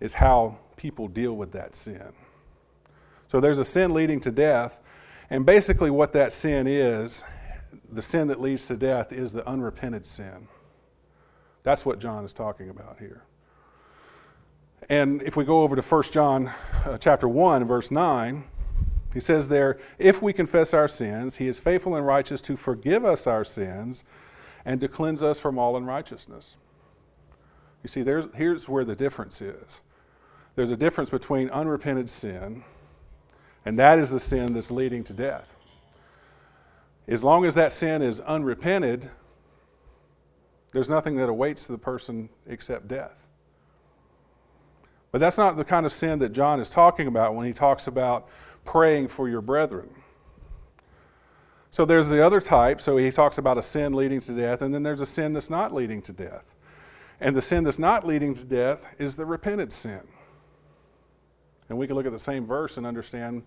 is 0.00 0.14
how 0.14 0.56
people 0.76 1.08
deal 1.08 1.36
with 1.36 1.52
that 1.52 1.74
sin. 1.74 2.12
So 3.26 3.40
there's 3.40 3.58
a 3.58 3.64
sin 3.64 3.92
leading 3.92 4.20
to 4.20 4.30
death, 4.30 4.80
and 5.34 5.44
basically 5.44 5.90
what 5.90 6.12
that 6.12 6.32
sin 6.32 6.68
is, 6.68 7.24
the 7.90 8.00
sin 8.00 8.28
that 8.28 8.40
leads 8.40 8.68
to 8.68 8.76
death, 8.76 9.12
is 9.12 9.32
the 9.32 9.44
unrepented 9.48 10.06
sin. 10.06 10.46
That's 11.64 11.84
what 11.84 11.98
John 11.98 12.24
is 12.24 12.32
talking 12.32 12.70
about 12.70 13.00
here. 13.00 13.24
And 14.88 15.20
if 15.22 15.36
we 15.36 15.44
go 15.44 15.62
over 15.62 15.74
to 15.74 15.82
1 15.82 16.02
John 16.12 16.52
uh, 16.84 16.98
chapter 16.98 17.26
1 17.26 17.64
verse 17.64 17.90
9, 17.90 18.44
he 19.12 19.18
says 19.18 19.48
there, 19.48 19.80
if 19.98 20.22
we 20.22 20.32
confess 20.32 20.72
our 20.72 20.86
sins, 20.86 21.34
he 21.38 21.48
is 21.48 21.58
faithful 21.58 21.96
and 21.96 22.06
righteous 22.06 22.40
to 22.42 22.54
forgive 22.54 23.04
us 23.04 23.26
our 23.26 23.42
sins 23.42 24.04
and 24.64 24.80
to 24.80 24.86
cleanse 24.86 25.20
us 25.20 25.40
from 25.40 25.58
all 25.58 25.76
unrighteousness. 25.76 26.56
You 27.82 27.88
see, 27.88 28.02
there's, 28.02 28.28
here's 28.36 28.68
where 28.68 28.84
the 28.84 28.94
difference 28.94 29.42
is. 29.42 29.80
There's 30.54 30.70
a 30.70 30.76
difference 30.76 31.10
between 31.10 31.50
unrepented 31.50 32.08
sin, 32.08 32.62
and 33.64 33.78
that 33.78 33.98
is 33.98 34.10
the 34.10 34.20
sin 34.20 34.54
that's 34.54 34.70
leading 34.70 35.02
to 35.04 35.12
death. 35.12 35.56
As 37.06 37.22
long 37.22 37.44
as 37.44 37.54
that 37.54 37.72
sin 37.72 38.02
is 38.02 38.20
unrepented, 38.20 39.10
there's 40.72 40.88
nothing 40.88 41.16
that 41.16 41.28
awaits 41.28 41.66
the 41.66 41.78
person 41.78 42.28
except 42.46 42.88
death. 42.88 43.28
But 45.12 45.20
that's 45.20 45.38
not 45.38 45.56
the 45.56 45.64
kind 45.64 45.86
of 45.86 45.92
sin 45.92 46.18
that 46.18 46.30
John 46.30 46.58
is 46.58 46.68
talking 46.68 47.06
about 47.06 47.34
when 47.34 47.46
he 47.46 47.52
talks 47.52 47.86
about 47.86 48.28
praying 48.64 49.08
for 49.08 49.28
your 49.28 49.40
brethren. 49.40 49.88
So 51.70 51.84
there's 51.84 52.08
the 52.08 52.24
other 52.24 52.40
type. 52.40 52.80
So 52.80 52.96
he 52.96 53.10
talks 53.10 53.38
about 53.38 53.58
a 53.58 53.62
sin 53.62 53.94
leading 53.94 54.20
to 54.20 54.32
death, 54.32 54.62
and 54.62 54.74
then 54.74 54.82
there's 54.82 55.00
a 55.00 55.06
sin 55.06 55.32
that's 55.32 55.50
not 55.50 55.72
leading 55.72 56.02
to 56.02 56.12
death. 56.12 56.54
And 57.20 57.36
the 57.36 57.42
sin 57.42 57.64
that's 57.64 57.78
not 57.78 58.06
leading 58.06 58.34
to 58.34 58.44
death 58.44 58.94
is 58.98 59.16
the 59.16 59.26
repented 59.26 59.72
sin. 59.72 60.00
And 61.68 61.78
we 61.78 61.86
can 61.86 61.96
look 61.96 62.06
at 62.06 62.12
the 62.12 62.18
same 62.18 62.44
verse 62.44 62.76
and 62.76 62.86
understand 62.86 63.42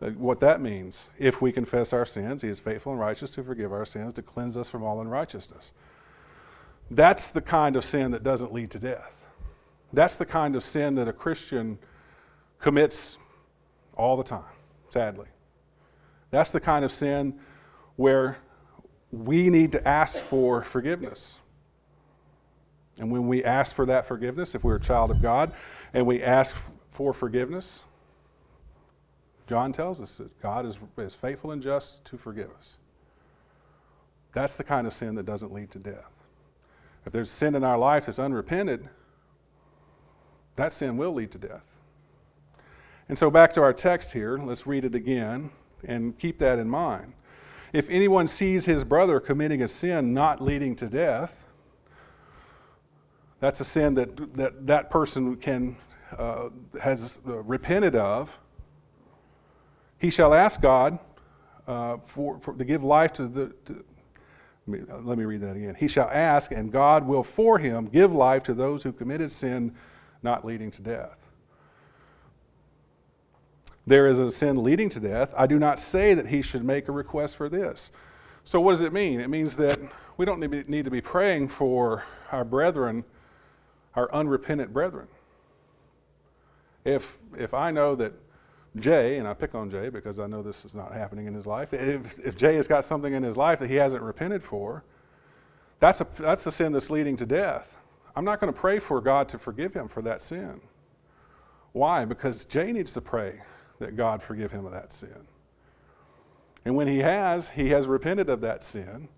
what 0.00 0.40
that 0.40 0.60
means. 0.60 1.10
If 1.18 1.42
we 1.42 1.50
confess 1.50 1.92
our 1.92 2.06
sins, 2.06 2.42
he 2.42 2.48
is 2.48 2.60
faithful 2.60 2.92
and 2.92 3.00
righteous 3.00 3.30
to 3.32 3.42
forgive 3.42 3.72
our 3.72 3.84
sins, 3.84 4.12
to 4.14 4.22
cleanse 4.22 4.56
us 4.56 4.68
from 4.68 4.84
all 4.84 5.00
unrighteousness. 5.00 5.72
That's 6.90 7.30
the 7.30 7.42
kind 7.42 7.76
of 7.76 7.84
sin 7.84 8.12
that 8.12 8.22
doesn't 8.22 8.52
lead 8.52 8.70
to 8.70 8.78
death. 8.78 9.26
That's 9.92 10.16
the 10.16 10.26
kind 10.26 10.54
of 10.54 10.62
sin 10.62 10.94
that 10.96 11.08
a 11.08 11.12
Christian 11.12 11.78
commits 12.60 13.18
all 13.94 14.16
the 14.16 14.24
time, 14.24 14.44
sadly. 14.90 15.26
That's 16.30 16.50
the 16.50 16.60
kind 16.60 16.84
of 16.84 16.92
sin 16.92 17.38
where 17.96 18.38
we 19.10 19.50
need 19.50 19.72
to 19.72 19.88
ask 19.88 20.20
for 20.20 20.62
forgiveness. 20.62 21.40
And 22.98 23.10
when 23.10 23.26
we 23.28 23.44
ask 23.44 23.74
for 23.74 23.86
that 23.86 24.06
forgiveness, 24.06 24.54
if 24.54 24.62
we're 24.62 24.76
a 24.76 24.80
child 24.80 25.10
of 25.10 25.22
God 25.22 25.52
and 25.92 26.06
we 26.06 26.22
ask 26.22 26.56
for 26.98 27.12
forgiveness, 27.12 27.84
John 29.46 29.70
tells 29.70 30.00
us 30.00 30.16
that 30.16 30.36
God 30.42 30.66
is, 30.66 30.80
is 30.96 31.14
faithful 31.14 31.52
and 31.52 31.62
just 31.62 32.04
to 32.06 32.18
forgive 32.18 32.50
us. 32.58 32.78
That's 34.32 34.56
the 34.56 34.64
kind 34.64 34.84
of 34.84 34.92
sin 34.92 35.14
that 35.14 35.24
doesn't 35.24 35.52
lead 35.52 35.70
to 35.70 35.78
death. 35.78 36.10
If 37.06 37.12
there's 37.12 37.30
sin 37.30 37.54
in 37.54 37.62
our 37.62 37.78
life 37.78 38.06
that's 38.06 38.18
unrepented, 38.18 38.88
that 40.56 40.72
sin 40.72 40.96
will 40.96 41.12
lead 41.12 41.30
to 41.30 41.38
death. 41.38 41.62
And 43.08 43.16
so, 43.16 43.30
back 43.30 43.52
to 43.52 43.62
our 43.62 43.72
text 43.72 44.12
here, 44.12 44.36
let's 44.36 44.66
read 44.66 44.84
it 44.84 44.96
again 44.96 45.50
and 45.84 46.18
keep 46.18 46.38
that 46.40 46.58
in 46.58 46.68
mind. 46.68 47.12
If 47.72 47.88
anyone 47.90 48.26
sees 48.26 48.64
his 48.64 48.82
brother 48.82 49.20
committing 49.20 49.62
a 49.62 49.68
sin 49.68 50.14
not 50.14 50.40
leading 50.40 50.74
to 50.74 50.88
death, 50.88 51.46
that's 53.38 53.60
a 53.60 53.64
sin 53.64 53.94
that 53.94 54.34
that, 54.34 54.66
that 54.66 54.90
person 54.90 55.36
can, 55.36 55.76
uh, 56.16 56.48
has 56.80 57.20
uh, 57.26 57.38
repented 57.42 57.96
of. 57.96 58.38
He 59.98 60.10
shall 60.10 60.32
ask 60.32 60.60
God 60.60 60.98
uh, 61.66 61.98
for, 62.04 62.38
for, 62.40 62.54
to 62.54 62.64
give 62.64 62.82
life 62.82 63.12
to 63.14 63.28
the. 63.28 63.54
To, 63.66 63.84
let 64.66 65.16
me 65.16 65.24
read 65.24 65.40
that 65.40 65.56
again. 65.56 65.74
He 65.74 65.88
shall 65.88 66.08
ask, 66.08 66.52
and 66.52 66.70
God 66.70 67.06
will 67.06 67.22
for 67.22 67.58
him 67.58 67.86
give 67.86 68.12
life 68.12 68.42
to 68.44 68.54
those 68.54 68.82
who 68.82 68.92
committed 68.92 69.30
sin 69.30 69.74
not 70.22 70.44
leading 70.44 70.70
to 70.72 70.82
death. 70.82 71.16
There 73.86 74.06
is 74.06 74.18
a 74.18 74.30
sin 74.30 74.62
leading 74.62 74.90
to 74.90 75.00
death. 75.00 75.32
I 75.36 75.46
do 75.46 75.58
not 75.58 75.78
say 75.78 76.12
that 76.12 76.28
he 76.28 76.42
should 76.42 76.64
make 76.64 76.88
a 76.88 76.92
request 76.92 77.36
for 77.36 77.48
this. 77.48 77.90
So, 78.44 78.60
what 78.60 78.72
does 78.72 78.82
it 78.82 78.92
mean? 78.92 79.20
It 79.20 79.30
means 79.30 79.56
that 79.56 79.78
we 80.18 80.26
don't 80.26 80.40
need 80.40 80.84
to 80.84 80.90
be 80.90 81.00
praying 81.00 81.48
for 81.48 82.04
our 82.30 82.44
brethren, 82.44 83.04
our 83.94 84.12
unrepentant 84.12 84.72
brethren. 84.72 85.08
If, 86.88 87.18
if 87.36 87.52
I 87.52 87.70
know 87.70 87.94
that 87.96 88.12
Jay, 88.76 89.18
and 89.18 89.28
I 89.28 89.34
pick 89.34 89.54
on 89.54 89.68
Jay 89.68 89.90
because 89.90 90.18
I 90.18 90.26
know 90.26 90.42
this 90.42 90.64
is 90.64 90.74
not 90.74 90.92
happening 90.92 91.26
in 91.26 91.34
his 91.34 91.46
life, 91.46 91.72
if, 91.74 92.18
if 92.20 92.36
Jay 92.36 92.56
has 92.56 92.66
got 92.66 92.84
something 92.84 93.12
in 93.12 93.22
his 93.22 93.36
life 93.36 93.58
that 93.58 93.68
he 93.68 93.76
hasn't 93.76 94.02
repented 94.02 94.42
for, 94.42 94.84
that's 95.80 96.00
a, 96.00 96.06
that's 96.18 96.46
a 96.46 96.52
sin 96.52 96.72
that's 96.72 96.90
leading 96.90 97.16
to 97.16 97.26
death. 97.26 97.78
I'm 98.16 98.24
not 98.24 98.40
going 98.40 98.52
to 98.52 98.58
pray 98.58 98.78
for 98.78 99.00
God 99.00 99.28
to 99.28 99.38
forgive 99.38 99.74
him 99.74 99.86
for 99.86 100.02
that 100.02 100.22
sin. 100.22 100.60
Why? 101.72 102.04
Because 102.06 102.46
Jay 102.46 102.72
needs 102.72 102.94
to 102.94 103.00
pray 103.00 103.42
that 103.78 103.94
God 103.94 104.22
forgive 104.22 104.50
him 104.50 104.64
of 104.64 104.72
that 104.72 104.90
sin. 104.90 105.26
And 106.64 106.74
when 106.74 106.88
he 106.88 106.98
has, 106.98 107.50
he 107.50 107.68
has 107.68 107.86
repented 107.86 108.28
of 108.28 108.40
that 108.40 108.62
sin. 108.62 109.08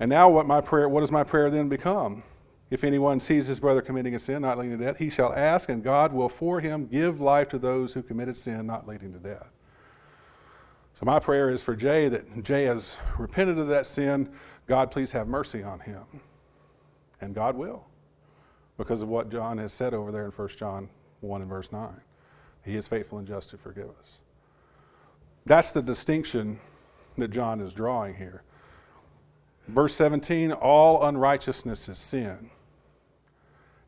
And 0.00 0.08
now 0.08 0.28
what 0.30 0.46
my 0.46 0.60
prayer 0.60 0.88
what 0.88 1.00
does 1.00 1.12
my 1.12 1.24
prayer 1.24 1.50
then 1.50 1.68
become? 1.68 2.22
If 2.70 2.84
anyone 2.84 3.18
sees 3.18 3.46
his 3.46 3.60
brother 3.60 3.80
committing 3.80 4.14
a 4.14 4.18
sin 4.18 4.42
not 4.42 4.58
leading 4.58 4.78
to 4.78 4.84
death, 4.84 4.98
he 4.98 5.08
shall 5.08 5.32
ask, 5.32 5.68
and 5.68 5.82
God 5.82 6.12
will 6.12 6.28
for 6.28 6.60
him 6.60 6.86
give 6.86 7.20
life 7.20 7.48
to 7.48 7.58
those 7.58 7.94
who 7.94 8.02
committed 8.02 8.36
sin 8.36 8.66
not 8.66 8.86
leading 8.86 9.12
to 9.14 9.18
death. 9.18 9.48
So 10.94 11.06
my 11.06 11.18
prayer 11.18 11.48
is 11.48 11.62
for 11.62 11.76
Jay 11.76 12.08
that 12.08 12.42
Jay 12.42 12.64
has 12.64 12.98
repented 13.18 13.58
of 13.58 13.68
that 13.68 13.86
sin. 13.86 14.28
God, 14.66 14.90
please 14.90 15.12
have 15.12 15.28
mercy 15.28 15.62
on 15.62 15.80
him. 15.80 16.02
And 17.20 17.34
God 17.34 17.56
will 17.56 17.84
because 18.76 19.00
of 19.00 19.08
what 19.08 19.30
John 19.30 19.58
has 19.58 19.72
said 19.72 19.94
over 19.94 20.12
there 20.12 20.24
in 20.24 20.30
1 20.30 20.48
John 20.48 20.88
1 21.20 21.40
and 21.40 21.48
verse 21.48 21.72
9. 21.72 21.88
He 22.64 22.76
is 22.76 22.86
faithful 22.86 23.18
and 23.18 23.26
just 23.26 23.50
to 23.50 23.56
forgive 23.56 23.88
us. 24.00 24.18
That's 25.46 25.70
the 25.70 25.82
distinction 25.82 26.60
that 27.16 27.28
John 27.28 27.60
is 27.60 27.72
drawing 27.72 28.14
here. 28.14 28.42
Verse 29.68 29.94
17 29.94 30.52
all 30.52 31.04
unrighteousness 31.04 31.88
is 31.88 31.98
sin. 31.98 32.50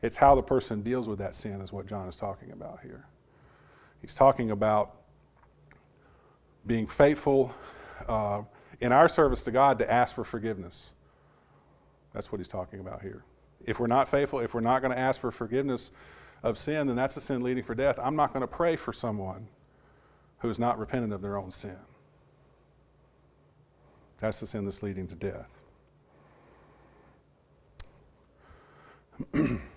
It's 0.01 0.17
how 0.17 0.35
the 0.35 0.41
person 0.41 0.81
deals 0.81 1.07
with 1.07 1.19
that 1.19 1.35
sin, 1.35 1.61
is 1.61 1.71
what 1.71 1.85
John 1.85 2.07
is 2.07 2.15
talking 2.15 2.51
about 2.51 2.79
here. 2.81 3.05
He's 4.01 4.15
talking 4.15 4.51
about 4.51 4.95
being 6.65 6.87
faithful 6.87 7.53
uh, 8.07 8.41
in 8.79 8.91
our 8.91 9.07
service 9.07 9.43
to 9.43 9.51
God 9.51 9.77
to 9.79 9.91
ask 9.91 10.15
for 10.15 10.23
forgiveness. 10.23 10.91
That's 12.13 12.31
what 12.31 12.39
he's 12.39 12.47
talking 12.47 12.79
about 12.79 13.01
here. 13.01 13.23
If 13.65 13.79
we're 13.79 13.87
not 13.87 14.07
faithful, 14.07 14.39
if 14.39 14.53
we're 14.55 14.61
not 14.61 14.81
going 14.81 14.91
to 14.91 14.97
ask 14.97 15.21
for 15.21 15.31
forgiveness 15.31 15.91
of 16.41 16.57
sin, 16.57 16.87
then 16.87 16.95
that's 16.95 17.15
a 17.15 17.21
sin 17.21 17.43
leading 17.43 17.63
for 17.63 17.75
death. 17.75 17.99
I'm 18.01 18.15
not 18.15 18.33
going 18.33 18.41
to 18.41 18.47
pray 18.47 18.75
for 18.75 18.91
someone 18.91 19.47
who's 20.39 20.57
not 20.57 20.79
repentant 20.79 21.13
of 21.13 21.21
their 21.21 21.37
own 21.37 21.51
sin. 21.51 21.77
That's 24.17 24.39
the 24.39 24.47
sin 24.47 24.65
that's 24.65 24.81
leading 24.81 25.07
to 25.07 25.15
death. 25.15 25.61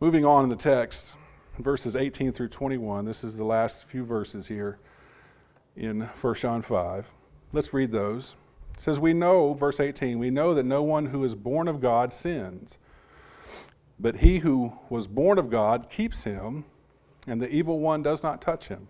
Moving 0.00 0.24
on 0.24 0.44
in 0.44 0.48
the 0.48 0.54
text, 0.54 1.16
verses 1.58 1.96
18 1.96 2.30
through 2.30 2.50
21, 2.50 3.04
this 3.04 3.24
is 3.24 3.36
the 3.36 3.42
last 3.42 3.84
few 3.84 4.04
verses 4.04 4.46
here 4.46 4.78
in 5.74 6.02
1 6.02 6.34
John 6.36 6.62
5. 6.62 7.10
Let's 7.52 7.74
read 7.74 7.90
those. 7.90 8.36
It 8.74 8.80
says, 8.80 9.00
We 9.00 9.12
know, 9.12 9.54
verse 9.54 9.80
18, 9.80 10.20
we 10.20 10.30
know 10.30 10.54
that 10.54 10.62
no 10.62 10.84
one 10.84 11.06
who 11.06 11.24
is 11.24 11.34
born 11.34 11.66
of 11.66 11.80
God 11.80 12.12
sins, 12.12 12.78
but 13.98 14.18
he 14.18 14.38
who 14.38 14.72
was 14.88 15.08
born 15.08 15.36
of 15.36 15.50
God 15.50 15.90
keeps 15.90 16.22
him, 16.22 16.64
and 17.26 17.42
the 17.42 17.50
evil 17.50 17.80
one 17.80 18.00
does 18.00 18.22
not 18.22 18.40
touch 18.40 18.68
him. 18.68 18.86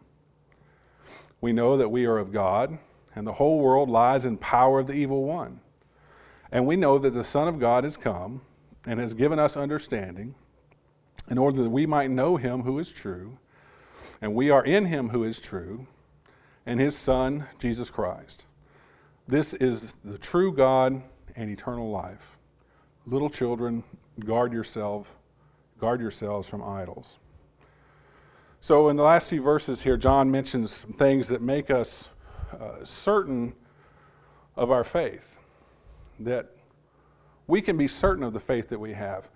We 1.41 1.55
know 1.55 1.79
that 1.79 1.89
we 1.89 2.05
are 2.05 2.19
of 2.19 2.33
God, 2.33 2.79
and 3.15 3.27
the 3.27 3.33
whole 3.33 3.61
world 3.61 3.89
lies 3.89 4.27
in 4.27 4.37
power 4.37 4.81
of 4.81 4.89
the 4.89 4.93
evil 4.93 5.25
one. 5.25 5.61
And 6.53 6.67
we 6.67 6.77
know 6.77 6.99
that 6.99 7.15
the 7.15 7.25
Son 7.25 7.49
of 7.49 7.59
God 7.59 7.85
has 7.85 7.97
come 7.97 8.43
and 8.85 9.01
has 9.01 9.15
given 9.15 9.39
us 9.39 9.57
understanding 9.57 10.35
in 11.31 11.39
order 11.39 11.63
that 11.63 11.71
we 11.71 11.87
might 11.87 12.11
know 12.11 12.37
him 12.37 12.63
who 12.63 12.79
is 12.79 12.93
true, 12.93 13.39
and 14.21 14.35
we 14.35 14.51
are 14.51 14.65
in 14.65 14.87
him 14.87 15.11
who 15.11 15.25
is 15.25 15.41
true, 15.41 15.87
and 16.67 16.81
his 16.81 16.97
Son, 16.97 17.47
Jesus 17.59 17.91
Christ. 17.91 18.47
This 19.27 19.55
is 19.55 19.97
the 20.05 20.19
true 20.19 20.53
God 20.53 21.03
and 21.37 21.51
eternal 21.51 21.91
life. 21.91 22.37
Little 23.07 23.31
children, 23.31 23.85
guard 24.25 24.53
yourself, 24.53 25.17
guard 25.79 26.01
yourselves 26.01 26.49
from 26.49 26.63
idols. 26.63 27.17
So 28.61 28.89
in 28.89 28.97
the 28.97 29.03
last 29.03 29.31
few 29.31 29.41
verses 29.41 29.83
here, 29.83 29.97
John 29.97 30.31
mentions 30.31 30.83
things 30.97 31.29
that 31.29 31.41
make 31.41 31.71
us 31.71 32.09
uh, 32.53 32.85
certain 32.85 33.55
of 34.57 34.71
our 34.71 34.83
faith, 34.83 35.39
that 36.19 36.51
we 37.47 37.63
can 37.63 37.77
be 37.77 37.87
certain 37.87 38.25
of 38.25 38.33
the 38.33 38.41
faith 38.41 38.69
that 38.69 38.81
we 38.81 38.95
have. 38.95 39.29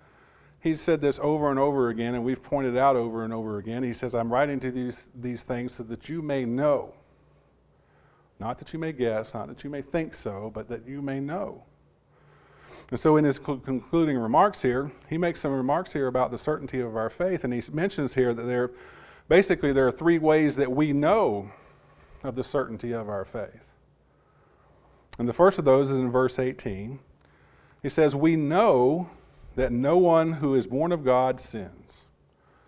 He's 0.63 0.79
said 0.79 1.01
this 1.01 1.19
over 1.21 1.49
and 1.49 1.59
over 1.59 1.89
again, 1.89 2.15
and 2.15 2.23
we've 2.23 2.41
pointed 2.41 2.77
out 2.77 2.95
over 2.95 3.25
and 3.25 3.33
over 3.33 3.57
again. 3.57 3.83
He 3.83 3.91
says, 3.91 4.15
I'm 4.15 4.31
writing 4.31 4.61
to 4.61 4.71
these, 4.71 5.09
these 5.13 5.43
things 5.43 5.73
so 5.73 5.83
that 5.83 6.07
you 6.07 6.21
may 6.21 6.45
know. 6.45 6.93
Not 8.39 8.59
that 8.59 8.71
you 8.71 8.79
may 8.79 8.93
guess, 8.93 9.33
not 9.33 9.49
that 9.49 9.65
you 9.65 9.69
may 9.69 9.81
think 9.81 10.13
so, 10.13 10.51
but 10.53 10.69
that 10.69 10.87
you 10.87 11.01
may 11.01 11.19
know. 11.19 11.63
And 12.91 12.97
so, 12.97 13.17
in 13.17 13.25
his 13.25 13.39
concluding 13.39 14.17
remarks 14.17 14.61
here, 14.61 14.89
he 15.09 15.17
makes 15.17 15.41
some 15.41 15.51
remarks 15.51 15.91
here 15.91 16.07
about 16.07 16.31
the 16.31 16.37
certainty 16.37 16.79
of 16.79 16.95
our 16.95 17.09
faith, 17.09 17.43
and 17.43 17.51
he 17.51 17.61
mentions 17.73 18.15
here 18.15 18.33
that 18.33 18.43
there, 18.43 18.71
basically, 19.27 19.73
there 19.73 19.85
are 19.85 19.91
three 19.91 20.17
ways 20.17 20.55
that 20.55 20.71
we 20.71 20.93
know 20.93 21.51
of 22.23 22.35
the 22.35 22.43
certainty 22.43 22.93
of 22.93 23.09
our 23.09 23.25
faith. 23.25 23.73
And 25.19 25.27
the 25.27 25.33
first 25.33 25.59
of 25.59 25.65
those 25.65 25.91
is 25.91 25.97
in 25.97 26.09
verse 26.09 26.39
18. 26.39 26.99
He 27.81 27.89
says, 27.89 28.15
We 28.15 28.37
know 28.37 29.09
that 29.55 29.71
no 29.71 29.97
one 29.97 30.33
who 30.33 30.55
is 30.55 30.67
born 30.67 30.91
of 30.91 31.03
God 31.03 31.39
sins. 31.39 32.05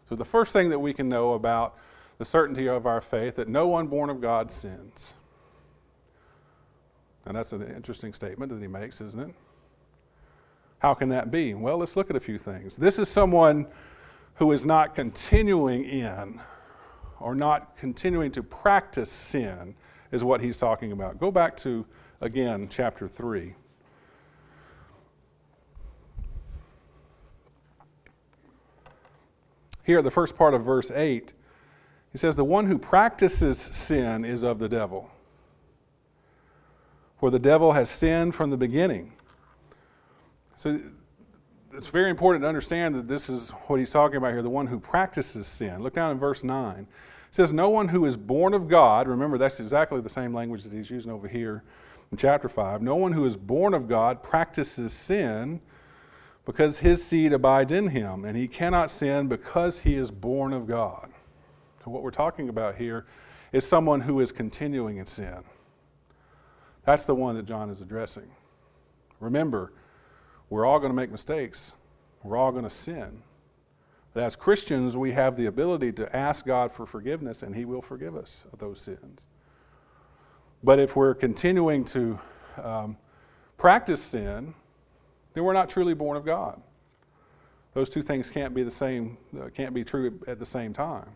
So, 0.07 0.15
the 0.15 0.25
first 0.25 0.53
thing 0.53 0.69
that 0.69 0.79
we 0.79 0.93
can 0.93 1.09
know 1.09 1.33
about 1.33 1.77
the 2.17 2.25
certainty 2.25 2.67
of 2.67 2.85
our 2.85 3.01
faith 3.01 3.35
that 3.35 3.47
no 3.47 3.67
one 3.67 3.87
born 3.87 4.09
of 4.09 4.21
God 4.21 4.51
sins. 4.51 5.15
And 7.25 7.35
that's 7.35 7.53
an 7.53 7.63
interesting 7.75 8.13
statement 8.13 8.51
that 8.51 8.61
he 8.61 8.67
makes, 8.67 9.01
isn't 9.01 9.29
it? 9.29 9.35
How 10.79 10.93
can 10.93 11.09
that 11.09 11.31
be? 11.31 11.53
Well, 11.53 11.77
let's 11.77 11.95
look 11.95 12.09
at 12.09 12.15
a 12.15 12.19
few 12.19 12.37
things. 12.37 12.77
This 12.77 12.99
is 12.99 13.09
someone 13.09 13.65
who 14.35 14.51
is 14.51 14.65
not 14.65 14.93
continuing 14.93 15.85
in 15.85 16.39
or 17.19 17.33
not 17.33 17.75
continuing 17.77 18.31
to 18.31 18.43
practice 18.43 19.09
sin, 19.11 19.75
is 20.11 20.23
what 20.23 20.41
he's 20.41 20.57
talking 20.57 20.91
about. 20.91 21.19
Go 21.19 21.31
back 21.31 21.57
to, 21.57 21.85
again, 22.21 22.67
chapter 22.69 23.07
3. 23.07 23.55
Here, 29.85 30.01
the 30.01 30.11
first 30.11 30.35
part 30.35 30.53
of 30.53 30.63
verse 30.63 30.89
8, 30.89 31.33
he 32.11 32.17
says, 32.17 32.35
The 32.35 32.43
one 32.43 32.65
who 32.65 32.77
practices 32.79 33.59
sin 33.59 34.25
is 34.25 34.43
of 34.43 34.57
the 34.57 34.67
devil. 34.67 35.11
For 37.19 37.29
the 37.29 37.39
devil 37.39 37.73
has 37.73 37.89
sinned 37.89 38.35
from 38.35 38.49
the 38.49 38.57
beginning. 38.57 39.13
So 40.55 40.79
it's 41.73 41.87
very 41.89 42.09
important 42.09 42.43
to 42.43 42.47
understand 42.47 42.95
that 42.95 43.07
this 43.07 43.29
is 43.29 43.51
what 43.67 43.79
he's 43.79 43.91
talking 43.91 44.17
about 44.17 44.31
here 44.31 44.41
the 44.41 44.49
one 44.49 44.67
who 44.67 44.79
practices 44.79 45.47
sin. 45.47 45.83
Look 45.83 45.93
down 45.93 46.11
in 46.11 46.19
verse 46.19 46.43
9. 46.43 46.79
It 46.79 46.87
says, 47.31 47.51
No 47.51 47.69
one 47.69 47.89
who 47.89 48.05
is 48.05 48.17
born 48.17 48.53
of 48.53 48.67
God, 48.67 49.07
remember 49.07 49.37
that's 49.37 49.59
exactly 49.59 50.01
the 50.01 50.09
same 50.09 50.33
language 50.33 50.63
that 50.63 50.73
he's 50.73 50.89
using 50.89 51.11
over 51.11 51.27
here 51.27 51.63
in 52.11 52.17
chapter 52.17 52.49
5. 52.49 52.81
No 52.81 52.95
one 52.95 53.11
who 53.11 53.25
is 53.25 53.37
born 53.37 53.73
of 53.73 53.87
God 53.87 54.23
practices 54.23 54.93
sin 54.93 55.61
because 56.45 56.79
his 56.79 57.03
seed 57.03 57.33
abides 57.33 57.71
in 57.71 57.87
him, 57.89 58.23
and 58.23 58.37
he 58.37 58.47
cannot 58.47 58.91
sin 58.91 59.27
because 59.27 59.79
he 59.79 59.95
is 59.95 60.11
born 60.11 60.53
of 60.53 60.67
God. 60.67 61.11
So, 61.83 61.91
what 61.91 62.03
we're 62.03 62.11
talking 62.11 62.49
about 62.49 62.75
here 62.75 63.05
is 63.51 63.65
someone 63.65 64.01
who 64.01 64.19
is 64.19 64.31
continuing 64.31 64.97
in 64.97 65.05
sin. 65.05 65.43
That's 66.85 67.05
the 67.05 67.15
one 67.15 67.35
that 67.35 67.45
John 67.45 67.69
is 67.69 67.81
addressing. 67.81 68.29
Remember, 69.19 69.73
we're 70.49 70.65
all 70.65 70.79
going 70.79 70.91
to 70.91 70.95
make 70.95 71.11
mistakes, 71.11 71.73
we're 72.23 72.37
all 72.37 72.51
going 72.51 72.63
to 72.63 72.69
sin. 72.69 73.23
But 74.13 74.23
as 74.23 74.35
Christians, 74.35 74.95
we 74.95 75.11
have 75.11 75.35
the 75.35 75.47
ability 75.47 75.91
to 75.93 76.15
ask 76.15 76.45
God 76.45 76.71
for 76.71 76.85
forgiveness, 76.85 77.43
and 77.43 77.55
He 77.55 77.65
will 77.65 77.81
forgive 77.81 78.15
us 78.15 78.45
of 78.53 78.59
those 78.59 78.79
sins. 78.79 79.27
But 80.63 80.79
if 80.79 80.95
we're 80.95 81.13
continuing 81.13 81.83
to 81.85 82.19
um, 82.63 82.97
practice 83.57 84.01
sin, 84.01 84.53
then 85.35 85.43
we're 85.43 85.53
not 85.53 85.69
truly 85.69 85.93
born 85.93 86.17
of 86.17 86.25
God. 86.25 86.59
Those 87.73 87.89
two 87.89 88.01
things 88.01 88.31
can't 88.31 88.53
be 88.55 88.63
the 88.63 88.71
same, 88.71 89.17
uh, 89.39 89.49
can't 89.49 89.73
be 89.73 89.83
true 89.83 90.19
at 90.27 90.39
the 90.39 90.45
same 90.45 90.73
time. 90.73 91.09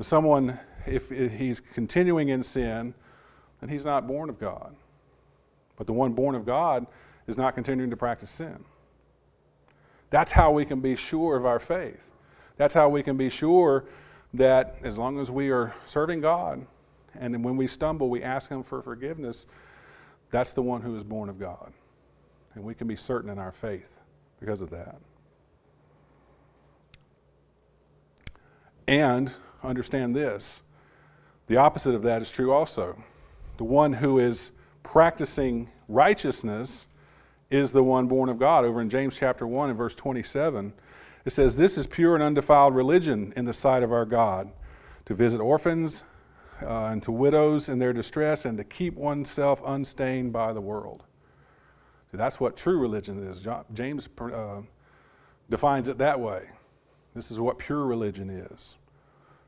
Someone, 0.00 0.58
if, 0.86 1.12
if 1.12 1.32
he's 1.32 1.60
continuing 1.60 2.30
in 2.30 2.42
sin, 2.42 2.94
then 3.60 3.68
he's 3.68 3.84
not 3.84 4.08
born 4.08 4.30
of 4.30 4.40
God. 4.40 4.74
But 5.76 5.86
the 5.86 5.92
one 5.92 6.14
born 6.14 6.34
of 6.34 6.46
God 6.46 6.86
is 7.26 7.36
not 7.36 7.54
continuing 7.54 7.90
to 7.90 7.96
practice 7.96 8.30
sin. 8.30 8.64
That's 10.08 10.32
how 10.32 10.50
we 10.50 10.64
can 10.64 10.80
be 10.80 10.96
sure 10.96 11.36
of 11.36 11.44
our 11.44 11.58
faith. 11.58 12.10
That's 12.56 12.72
how 12.72 12.88
we 12.88 13.02
can 13.02 13.18
be 13.18 13.28
sure 13.28 13.84
that 14.32 14.76
as 14.82 14.96
long 14.96 15.20
as 15.20 15.30
we 15.30 15.50
are 15.50 15.74
serving 15.84 16.22
God 16.22 16.66
and 17.18 17.44
when 17.44 17.58
we 17.58 17.66
stumble, 17.66 18.08
we 18.08 18.22
ask 18.22 18.50
Him 18.50 18.62
for 18.62 18.80
forgiveness, 18.80 19.46
that's 20.30 20.52
the 20.52 20.62
one 20.62 20.80
who 20.80 20.96
is 20.96 21.04
born 21.04 21.28
of 21.28 21.38
God. 21.38 21.72
And 22.54 22.64
we 22.64 22.74
can 22.74 22.86
be 22.86 22.96
certain 22.96 23.30
in 23.30 23.38
our 23.38 23.52
faith 23.52 24.00
because 24.38 24.60
of 24.60 24.70
that. 24.70 24.96
And 28.88 29.32
understand 29.62 30.16
this 30.16 30.62
the 31.46 31.56
opposite 31.56 31.94
of 31.94 32.02
that 32.02 32.22
is 32.22 32.30
true 32.30 32.52
also. 32.52 32.96
The 33.56 33.64
one 33.64 33.94
who 33.94 34.18
is 34.18 34.52
practicing 34.82 35.68
righteousness 35.88 36.86
is 37.50 37.72
the 37.72 37.82
one 37.82 38.06
born 38.06 38.28
of 38.28 38.38
God. 38.38 38.64
Over 38.64 38.80
in 38.80 38.88
James 38.88 39.16
chapter 39.16 39.46
1 39.46 39.70
and 39.70 39.76
verse 39.76 39.94
27, 39.94 40.72
it 41.24 41.30
says, 41.30 41.56
This 41.56 41.76
is 41.76 41.86
pure 41.86 42.14
and 42.14 42.22
undefiled 42.22 42.74
religion 42.74 43.32
in 43.36 43.44
the 43.44 43.52
sight 43.52 43.82
of 43.82 43.92
our 43.92 44.06
God, 44.06 44.52
to 45.06 45.14
visit 45.14 45.40
orphans 45.40 46.04
uh, 46.62 46.86
and 46.86 47.02
to 47.02 47.10
widows 47.10 47.68
in 47.68 47.78
their 47.78 47.92
distress, 47.92 48.44
and 48.44 48.56
to 48.56 48.64
keep 48.64 48.94
oneself 48.94 49.60
unstained 49.66 50.32
by 50.32 50.52
the 50.52 50.60
world. 50.60 51.04
See, 52.10 52.16
that's 52.16 52.40
what 52.40 52.56
true 52.56 52.78
religion 52.78 53.26
is. 53.26 53.46
James 53.72 54.08
uh, 54.20 54.62
defines 55.48 55.88
it 55.88 55.98
that 55.98 56.18
way. 56.18 56.48
This 57.14 57.30
is 57.30 57.38
what 57.38 57.58
pure 57.58 57.84
religion 57.84 58.30
is. 58.30 58.76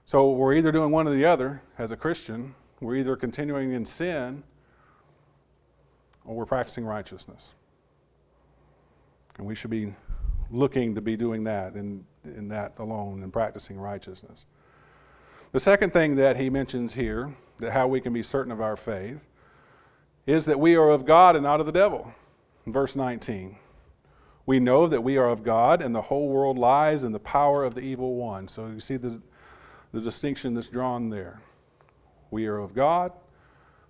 So 0.06 0.30
we're 0.32 0.54
either 0.54 0.72
doing 0.72 0.90
one 0.90 1.06
or 1.06 1.12
the 1.12 1.24
other 1.24 1.62
as 1.78 1.92
a 1.92 1.96
Christian. 1.96 2.54
We're 2.80 2.96
either 2.96 3.16
continuing 3.16 3.72
in 3.72 3.86
sin 3.86 4.42
or 6.24 6.36
we're 6.36 6.46
practicing 6.46 6.84
righteousness. 6.84 7.50
And 9.38 9.46
we 9.46 9.54
should 9.54 9.70
be 9.70 9.94
looking 10.50 10.94
to 10.94 11.00
be 11.00 11.16
doing 11.16 11.44
that 11.44 11.74
in, 11.74 12.04
in 12.24 12.48
that 12.48 12.74
alone 12.78 13.22
and 13.22 13.32
practicing 13.32 13.78
righteousness. 13.78 14.44
The 15.52 15.60
second 15.60 15.92
thing 15.92 16.16
that 16.16 16.36
he 16.36 16.50
mentions 16.50 16.94
here, 16.94 17.34
that 17.58 17.72
how 17.72 17.86
we 17.86 18.00
can 18.00 18.12
be 18.12 18.22
certain 18.22 18.52
of 18.52 18.60
our 18.60 18.76
faith, 18.76 19.26
is 20.26 20.46
that 20.46 20.60
we 20.60 20.76
are 20.76 20.90
of 20.90 21.04
God 21.04 21.36
and 21.36 21.42
not 21.42 21.60
of 21.60 21.66
the 21.66 21.72
devil. 21.72 22.12
Verse 22.66 22.94
19. 22.94 23.56
We 24.46 24.60
know 24.60 24.86
that 24.86 25.02
we 25.02 25.16
are 25.18 25.28
of 25.28 25.44
God, 25.44 25.82
and 25.82 25.94
the 25.94 26.02
whole 26.02 26.28
world 26.28 26.58
lies 26.58 27.04
in 27.04 27.12
the 27.12 27.20
power 27.20 27.64
of 27.64 27.74
the 27.74 27.80
evil 27.80 28.16
one. 28.16 28.48
So 28.48 28.66
you 28.66 28.80
see 28.80 28.96
the, 28.96 29.20
the 29.92 30.00
distinction 30.00 30.54
that's 30.54 30.68
drawn 30.68 31.10
there. 31.10 31.40
We 32.30 32.46
are 32.46 32.58
of 32.58 32.74
God, 32.74 33.12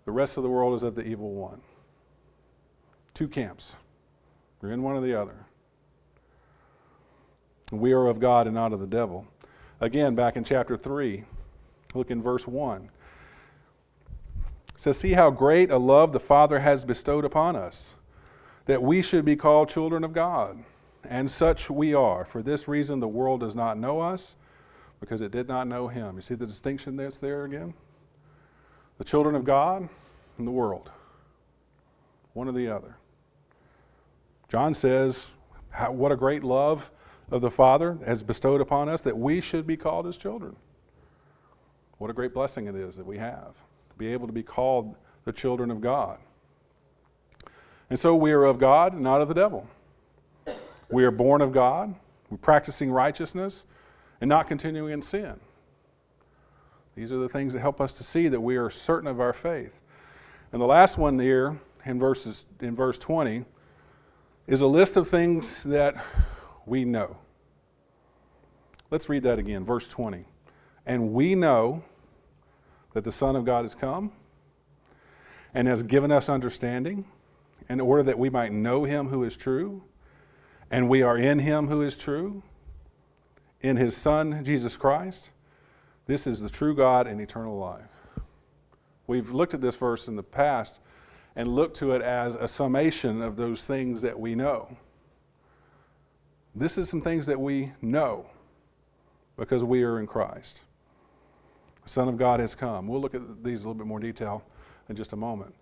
the 0.04 0.12
rest 0.12 0.36
of 0.36 0.42
the 0.42 0.50
world 0.50 0.74
is 0.74 0.82
of 0.82 0.94
the 0.94 1.06
evil 1.06 1.32
one. 1.32 1.60
Two 3.14 3.28
camps. 3.28 3.76
We're 4.60 4.72
in 4.72 4.82
one 4.82 4.96
or 4.96 5.00
the 5.00 5.14
other. 5.14 5.46
We 7.70 7.92
are 7.92 8.06
of 8.06 8.20
God 8.20 8.46
and 8.46 8.54
not 8.54 8.72
of 8.72 8.80
the 8.80 8.86
devil. 8.86 9.26
Again, 9.80 10.14
back 10.14 10.36
in 10.36 10.44
chapter 10.44 10.76
3, 10.76 11.24
look 11.94 12.10
in 12.10 12.22
verse 12.22 12.46
1. 12.46 12.90
It 14.74 14.80
says, 14.80 14.98
See 14.98 15.12
how 15.12 15.30
great 15.30 15.70
a 15.70 15.78
love 15.78 16.12
the 16.12 16.20
Father 16.20 16.60
has 16.60 16.84
bestowed 16.84 17.24
upon 17.24 17.56
us 17.56 17.94
that 18.66 18.82
we 18.82 19.02
should 19.02 19.24
be 19.24 19.36
called 19.36 19.68
children 19.68 20.04
of 20.04 20.12
God. 20.12 20.62
And 21.04 21.30
such 21.30 21.68
we 21.68 21.94
are. 21.94 22.24
For 22.24 22.42
this 22.42 22.68
reason, 22.68 23.00
the 23.00 23.08
world 23.08 23.40
does 23.40 23.56
not 23.56 23.76
know 23.78 24.00
us 24.00 24.36
because 25.00 25.20
it 25.20 25.32
did 25.32 25.48
not 25.48 25.66
know 25.66 25.88
him. 25.88 26.14
You 26.14 26.20
see 26.20 26.36
the 26.36 26.46
distinction 26.46 26.96
that's 26.96 27.18
there 27.18 27.44
again? 27.44 27.74
The 28.98 29.04
children 29.04 29.34
of 29.34 29.44
God 29.44 29.88
and 30.38 30.46
the 30.46 30.52
world, 30.52 30.90
one 32.34 32.48
or 32.48 32.52
the 32.52 32.68
other. 32.68 32.96
John 34.48 34.74
says, 34.74 35.32
What 35.88 36.12
a 36.12 36.16
great 36.16 36.44
love 36.44 36.92
of 37.32 37.40
the 37.40 37.50
Father 37.50 37.98
has 38.04 38.22
bestowed 38.22 38.60
upon 38.60 38.88
us 38.88 39.00
that 39.00 39.16
we 39.16 39.40
should 39.40 39.66
be 39.66 39.76
called 39.76 40.06
his 40.06 40.16
children. 40.16 40.54
What 41.98 42.10
a 42.10 42.12
great 42.12 42.34
blessing 42.34 42.66
it 42.66 42.74
is 42.74 42.96
that 42.96 43.06
we 43.06 43.18
have 43.18 43.54
to 43.90 43.96
be 43.96 44.08
able 44.08 44.26
to 44.26 44.32
be 44.32 44.42
called 44.42 44.94
the 45.24 45.32
children 45.32 45.70
of 45.70 45.80
God. 45.80 46.18
And 47.92 47.98
so 47.98 48.16
we 48.16 48.32
are 48.32 48.44
of 48.44 48.58
God, 48.58 48.98
not 48.98 49.20
of 49.20 49.28
the 49.28 49.34
devil. 49.34 49.68
We 50.88 51.04
are 51.04 51.10
born 51.10 51.42
of 51.42 51.52
God, 51.52 51.94
we're 52.30 52.38
practicing 52.38 52.90
righteousness, 52.90 53.66
and 54.18 54.30
not 54.30 54.48
continuing 54.48 54.94
in 54.94 55.02
sin. 55.02 55.38
These 56.94 57.12
are 57.12 57.18
the 57.18 57.28
things 57.28 57.52
that 57.52 57.60
help 57.60 57.82
us 57.82 57.92
to 57.92 58.02
see 58.02 58.28
that 58.28 58.40
we 58.40 58.56
are 58.56 58.70
certain 58.70 59.06
of 59.06 59.20
our 59.20 59.34
faith. 59.34 59.82
And 60.52 60.62
the 60.62 60.66
last 60.66 60.96
one 60.96 61.18
here 61.18 61.58
in, 61.84 61.98
verses, 61.98 62.46
in 62.62 62.74
verse 62.74 62.96
20 62.96 63.44
is 64.46 64.62
a 64.62 64.66
list 64.66 64.96
of 64.96 65.06
things 65.06 65.62
that 65.64 66.02
we 66.64 66.86
know. 66.86 67.18
Let's 68.90 69.10
read 69.10 69.24
that 69.24 69.38
again, 69.38 69.64
verse 69.64 69.86
20. 69.86 70.24
And 70.86 71.12
we 71.12 71.34
know 71.34 71.84
that 72.94 73.04
the 73.04 73.12
Son 73.12 73.36
of 73.36 73.44
God 73.44 73.66
has 73.66 73.74
come 73.74 74.12
and 75.52 75.68
has 75.68 75.82
given 75.82 76.10
us 76.10 76.30
understanding 76.30 77.04
in 77.68 77.80
order 77.80 78.02
that 78.02 78.18
we 78.18 78.30
might 78.30 78.52
know 78.52 78.84
him 78.84 79.08
who 79.08 79.24
is 79.24 79.36
true, 79.36 79.82
and 80.70 80.88
we 80.88 81.02
are 81.02 81.16
in 81.16 81.38
him 81.38 81.68
who 81.68 81.82
is 81.82 81.96
true, 81.96 82.42
in 83.60 83.76
his 83.76 83.96
Son, 83.96 84.44
Jesus 84.44 84.76
Christ. 84.76 85.30
This 86.06 86.26
is 86.26 86.40
the 86.40 86.50
true 86.50 86.74
God 86.74 87.06
and 87.06 87.20
eternal 87.20 87.56
life. 87.58 87.84
We've 89.06 89.30
looked 89.30 89.54
at 89.54 89.60
this 89.60 89.76
verse 89.76 90.08
in 90.08 90.16
the 90.16 90.22
past 90.22 90.80
and 91.36 91.48
looked 91.48 91.76
to 91.76 91.92
it 91.92 92.02
as 92.02 92.34
a 92.34 92.48
summation 92.48 93.22
of 93.22 93.36
those 93.36 93.66
things 93.66 94.02
that 94.02 94.18
we 94.18 94.34
know. 94.34 94.76
This 96.54 96.76
is 96.76 96.90
some 96.90 97.00
things 97.00 97.26
that 97.26 97.40
we 97.40 97.72
know 97.80 98.26
because 99.36 99.64
we 99.64 99.82
are 99.82 99.98
in 99.98 100.06
Christ. 100.06 100.64
The 101.82 101.88
Son 101.88 102.08
of 102.08 102.16
God 102.16 102.40
has 102.40 102.54
come. 102.54 102.86
We'll 102.86 103.00
look 103.00 103.14
at 103.14 103.42
these 103.42 103.64
a 103.64 103.68
little 103.68 103.78
bit 103.78 103.86
more 103.86 104.00
detail 104.00 104.44
in 104.88 104.96
just 104.96 105.12
a 105.12 105.16
moment. 105.16 105.54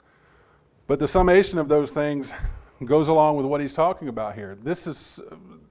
But 0.91 0.99
the 0.99 1.07
summation 1.07 1.61
of 1.61 1.69
those 1.69 1.93
things 1.93 2.35
goes 2.85 3.07
along 3.07 3.37
with 3.37 3.47
what 3.47 3.61
he's 3.61 3.75
talking 3.75 4.09
about 4.09 4.35
here. 4.35 4.59
This, 4.61 4.89
is, 4.89 5.21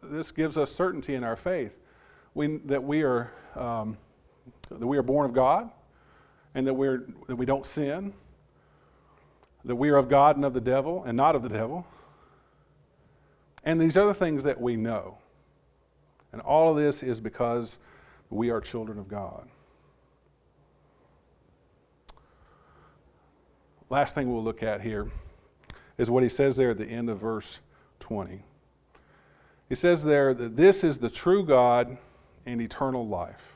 this 0.01 0.32
gives 0.32 0.58
us 0.58 0.71
certainty 0.71 1.13
in 1.13 1.25
our 1.25 1.36
faith 1.36 1.77
we, 2.34 2.55
that, 2.67 2.82
we 2.82 3.03
are, 3.03 3.29
um, 3.53 3.97
that 4.69 4.88
we 4.88 4.97
are 4.97 5.03
born 5.03 5.25
of 5.25 5.34
God 5.34 5.71
and 6.55 6.65
that, 6.65 6.73
we're, 6.73 7.03
that 7.27 7.36
we 7.36 7.45
don't 7.45 7.65
sin, 7.65 8.13
that 9.65 9.75
we 9.75 9.89
are 9.89 9.97
of 9.97 10.08
God 10.08 10.38
and 10.38 10.45
of 10.45 10.53
the 10.53 10.62
devil 10.62 11.03
and 11.03 11.17
not 11.17 11.36
of 11.36 11.43
the 11.43 11.49
devil, 11.49 11.86
and 13.65 13.82
these 13.82 13.97
other 13.97 14.13
things 14.13 14.45
that 14.45 14.62
we 14.62 14.77
know. 14.77 15.17
And 16.32 16.41
all 16.43 16.69
of 16.69 16.77
this 16.77 17.03
is 17.03 17.19
because 17.19 17.79
we 18.29 18.51
are 18.51 18.62
children 18.62 18.97
of 18.97 19.10
God. 19.10 19.49
Last 23.89 24.15
thing 24.15 24.32
we'll 24.32 24.43
look 24.43 24.63
at 24.63 24.82
here 24.82 25.10
is 25.97 26.10
what 26.10 26.23
he 26.23 26.30
says 26.30 26.58
there 26.58 26.71
at 26.71 26.78
the 26.78 26.86
end 26.86 27.10
of 27.10 27.19
verse 27.19 27.60
20. 27.99 28.41
He 29.67 29.75
says 29.75 30.04
there 30.04 30.34
that 30.34 30.56
this 30.56 30.84
is 30.84 30.99
the 30.99 31.10
true 31.10 31.43
God 31.43 31.97
and 32.45 32.62
eternal 32.62 33.08
life. 33.08 33.56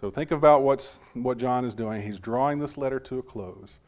So 0.00 0.10
think 0.10 0.30
about 0.30 0.62
what's, 0.62 1.00
what 1.12 1.36
John 1.36 1.64
is 1.64 1.74
doing. 1.74 2.02
He's 2.02 2.18
drawing 2.18 2.58
this 2.58 2.78
letter 2.78 2.98
to 3.00 3.18
a 3.18 3.22
close. 3.22 3.80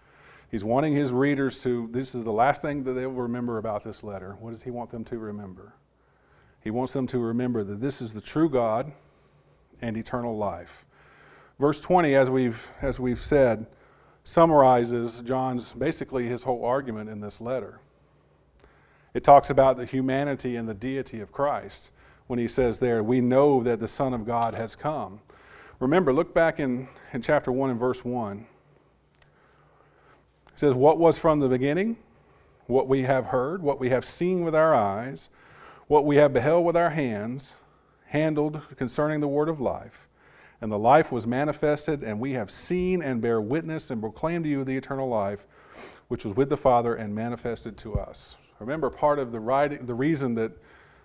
He's 0.51 0.62
wanting 0.62 0.95
his 0.95 1.11
readers 1.11 1.62
to, 1.62 1.88
this 1.90 2.14
is 2.14 2.25
the 2.25 2.33
last 2.33 2.61
thing 2.61 2.85
that 2.85 2.92
they'll 2.92 3.11
remember 3.11 3.57
about 3.57 3.83
this 3.83 4.05
letter. 4.05 4.37
What 4.38 4.51
does 4.51 4.62
he 4.62 4.71
want 4.71 4.90
them 4.90 5.05
to 5.05 5.18
remember? 5.18 5.73
He 6.61 6.71
wants 6.71 6.92
them 6.92 7.07
to 7.09 7.18
remember 7.18 7.64
that 7.64 7.81
this 7.81 8.03
is 8.03 8.12
the 8.12 8.21
true 8.21 8.51
God 8.51 8.92
and 9.81 9.97
eternal 9.97 10.37
life. 10.37 10.85
Verse 11.59 11.81
20, 11.81 12.14
as 12.14 12.29
we've, 12.29 12.71
as 12.83 13.01
we've 13.01 13.21
said, 13.21 13.66
summarizes 14.25 15.21
John's 15.21 15.73
basically 15.73 16.27
his 16.27 16.43
whole 16.45 16.65
argument 16.65 17.11
in 17.11 17.21
this 17.21 17.41
letter. 17.41 17.81
It 19.15 19.25
talks 19.25 19.51
about 19.51 19.77
the 19.77 19.85
humanity 19.85 20.57
and 20.57 20.69
the 20.69 20.75
deity 20.75 21.21
of 21.21 21.33
Christ 21.33 21.91
when 22.27 22.39
he 22.39 22.49
says 22.49 22.79
there, 22.79 23.03
We 23.03 23.21
know 23.21 23.63
that 23.63 23.81
the 23.81 23.89
Son 23.89 24.15
of 24.15 24.25
God 24.25 24.55
has 24.55 24.75
come. 24.75 25.21
Remember, 25.81 26.13
look 26.13 26.33
back 26.33 26.61
in, 26.61 26.89
in 27.13 27.21
chapter 27.21 27.53
1 27.53 27.71
and 27.71 27.79
verse 27.79 28.05
1. 28.05 28.47
It 30.53 30.59
says, 30.59 30.75
What 30.75 30.99
was 30.99 31.19
from 31.19 31.41
the 31.41 31.49
beginning, 31.49 31.97
what 32.67 32.89
we 32.89 33.03
have 33.03 33.27
heard, 33.27 33.63
what 33.63 33.81
we 33.81 33.91
have 33.91 34.05
seen 34.05 34.45
with 34.45 34.55
our 34.55 34.75
eyes, 34.75 35.29
what 35.89 36.07
we 36.07 36.17
have 36.17 36.33
beheld 36.33 36.65
with 36.65 36.77
our 36.77 36.91
hands, 36.91 37.57
handled 38.07 38.63
concerning 38.77 39.21
the 39.21 39.29
word 39.29 39.49
of 39.49 39.61
life. 39.61 40.09
And 40.62 40.70
the 40.70 40.79
life 40.79 41.11
was 41.11 41.27
manifested, 41.27 42.05
and 42.05 42.20
we 42.20 42.35
have 42.35 42.48
seen 42.48 43.03
and 43.03 43.20
bear 43.20 43.40
witness 43.40 43.90
and 43.90 44.01
proclaim 44.01 44.44
to 44.44 44.48
you 44.48 44.62
the 44.62 44.77
eternal 44.77 45.09
life, 45.09 45.44
which 46.07 46.25
was 46.25 46.37
with 46.37 46.51
the 46.51 46.57
Father 46.57 46.94
and 46.94 47.12
manifested 47.12 47.77
to 47.79 47.98
us. 47.98 48.37
Remember, 48.61 48.88
part 48.88 49.18
of 49.18 49.33
the, 49.33 49.40
writing, 49.40 49.85
the 49.87 49.94
reason 49.94 50.37
that, 50.37 50.53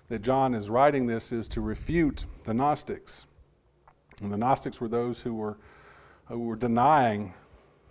that 0.10 0.22
John 0.22 0.54
is 0.54 0.70
writing 0.70 1.08
this 1.08 1.32
is 1.32 1.48
to 1.50 1.62
refute 1.62 2.28
the 2.44 2.54
Gnostics. 2.54 3.26
And 4.22 4.32
the 4.32 4.38
Gnostics 4.38 4.80
were 4.80 4.88
those 4.88 5.24
who 5.24 5.34
were, 5.34 5.58
who 6.28 6.40
were 6.42 6.56
denying 6.56 7.34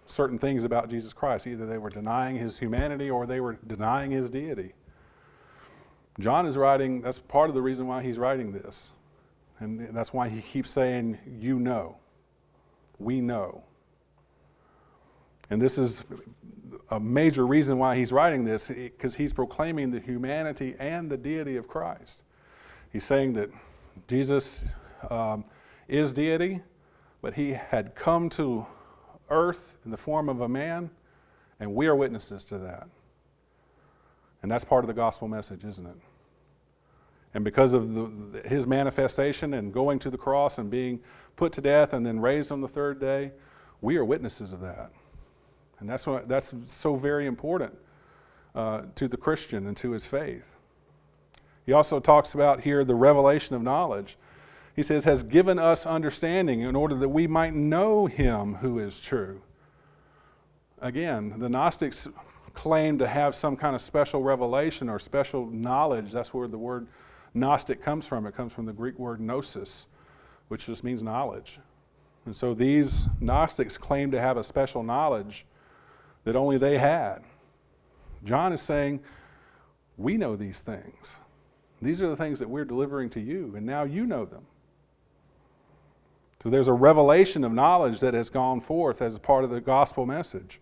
certain 0.04 0.38
things 0.38 0.62
about 0.62 0.88
Jesus 0.88 1.12
Christ. 1.12 1.48
Either 1.48 1.66
they 1.66 1.78
were 1.78 1.90
denying 1.90 2.36
his 2.36 2.60
humanity 2.60 3.10
or 3.10 3.26
they 3.26 3.40
were 3.40 3.58
denying 3.66 4.12
his 4.12 4.30
deity. 4.30 4.72
John 6.20 6.46
is 6.46 6.56
writing, 6.56 7.00
that's 7.00 7.18
part 7.18 7.48
of 7.48 7.56
the 7.56 7.62
reason 7.62 7.88
why 7.88 8.04
he's 8.04 8.18
writing 8.18 8.52
this. 8.52 8.92
And 9.58 9.94
that's 9.94 10.12
why 10.12 10.28
he 10.28 10.40
keeps 10.40 10.70
saying, 10.70 11.18
You 11.40 11.58
know. 11.58 11.96
We 12.98 13.20
know. 13.20 13.62
And 15.50 15.60
this 15.60 15.78
is 15.78 16.02
a 16.90 16.98
major 16.98 17.46
reason 17.46 17.78
why 17.78 17.96
he's 17.96 18.12
writing 18.12 18.44
this, 18.44 18.68
because 18.68 19.14
he's 19.14 19.32
proclaiming 19.32 19.90
the 19.90 20.00
humanity 20.00 20.74
and 20.78 21.10
the 21.10 21.16
deity 21.16 21.56
of 21.56 21.68
Christ. 21.68 22.22
He's 22.92 23.04
saying 23.04 23.34
that 23.34 23.50
Jesus 24.08 24.64
um, 25.10 25.44
is 25.88 26.12
deity, 26.12 26.62
but 27.22 27.34
he 27.34 27.52
had 27.52 27.94
come 27.94 28.28
to 28.30 28.66
earth 29.30 29.78
in 29.84 29.90
the 29.90 29.96
form 29.96 30.28
of 30.28 30.40
a 30.40 30.48
man, 30.48 30.90
and 31.60 31.74
we 31.74 31.86
are 31.86 31.96
witnesses 31.96 32.44
to 32.46 32.58
that. 32.58 32.88
And 34.42 34.50
that's 34.50 34.64
part 34.64 34.84
of 34.84 34.88
the 34.88 34.94
gospel 34.94 35.28
message, 35.28 35.64
isn't 35.64 35.86
it? 35.86 35.96
And 37.36 37.44
because 37.44 37.74
of 37.74 37.92
the, 37.92 38.48
his 38.48 38.66
manifestation 38.66 39.52
and 39.52 39.70
going 39.70 39.98
to 39.98 40.08
the 40.08 40.16
cross 40.16 40.56
and 40.56 40.70
being 40.70 41.00
put 41.36 41.52
to 41.52 41.60
death 41.60 41.92
and 41.92 42.04
then 42.04 42.18
raised 42.18 42.50
on 42.50 42.62
the 42.62 42.66
third 42.66 42.98
day, 42.98 43.30
we 43.82 43.98
are 43.98 44.06
witnesses 44.06 44.54
of 44.54 44.60
that. 44.62 44.90
And 45.78 45.86
that's, 45.86 46.06
what, 46.06 46.28
that's 46.28 46.54
so 46.64 46.96
very 46.96 47.26
important 47.26 47.76
uh, 48.54 48.84
to 48.94 49.06
the 49.06 49.18
Christian 49.18 49.66
and 49.66 49.76
to 49.76 49.90
his 49.90 50.06
faith. 50.06 50.56
He 51.66 51.74
also 51.74 52.00
talks 52.00 52.32
about 52.32 52.62
here 52.62 52.86
the 52.86 52.94
revelation 52.94 53.54
of 53.54 53.60
knowledge. 53.60 54.16
He 54.74 54.82
says, 54.82 55.04
has 55.04 55.22
given 55.22 55.58
us 55.58 55.84
understanding 55.84 56.62
in 56.62 56.74
order 56.74 56.94
that 56.94 57.10
we 57.10 57.26
might 57.26 57.52
know 57.52 58.06
him 58.06 58.54
who 58.54 58.78
is 58.78 58.98
true. 58.98 59.42
Again, 60.80 61.34
the 61.36 61.50
Gnostics 61.50 62.08
claim 62.54 62.96
to 62.96 63.06
have 63.06 63.34
some 63.34 63.58
kind 63.58 63.74
of 63.74 63.82
special 63.82 64.22
revelation 64.22 64.88
or 64.88 64.98
special 64.98 65.44
knowledge. 65.50 66.12
That's 66.12 66.32
where 66.32 66.48
the 66.48 66.56
word 66.56 66.86
Gnostic 67.34 67.82
comes 67.82 68.06
from. 68.06 68.26
It 68.26 68.34
comes 68.34 68.52
from 68.52 68.66
the 68.66 68.72
Greek 68.72 68.98
word 68.98 69.20
gnosis, 69.20 69.86
which 70.48 70.66
just 70.66 70.84
means 70.84 71.02
knowledge. 71.02 71.58
And 72.24 72.34
so 72.34 72.54
these 72.54 73.08
Gnostics 73.20 73.78
claim 73.78 74.10
to 74.10 74.20
have 74.20 74.36
a 74.36 74.44
special 74.44 74.82
knowledge 74.82 75.46
that 76.24 76.34
only 76.36 76.58
they 76.58 76.78
had. 76.78 77.18
John 78.24 78.52
is 78.52 78.60
saying, 78.60 79.00
We 79.96 80.16
know 80.16 80.34
these 80.36 80.60
things. 80.60 81.20
These 81.80 82.02
are 82.02 82.08
the 82.08 82.16
things 82.16 82.38
that 82.40 82.48
we're 82.48 82.64
delivering 82.64 83.10
to 83.10 83.20
you, 83.20 83.54
and 83.56 83.64
now 83.64 83.84
you 83.84 84.06
know 84.06 84.24
them. 84.24 84.46
So 86.42 86.50
there's 86.50 86.68
a 86.68 86.72
revelation 86.72 87.44
of 87.44 87.52
knowledge 87.52 88.00
that 88.00 88.14
has 88.14 88.30
gone 88.30 88.60
forth 88.60 89.02
as 89.02 89.18
part 89.18 89.44
of 89.44 89.50
the 89.50 89.60
gospel 89.60 90.06
message. 90.06 90.60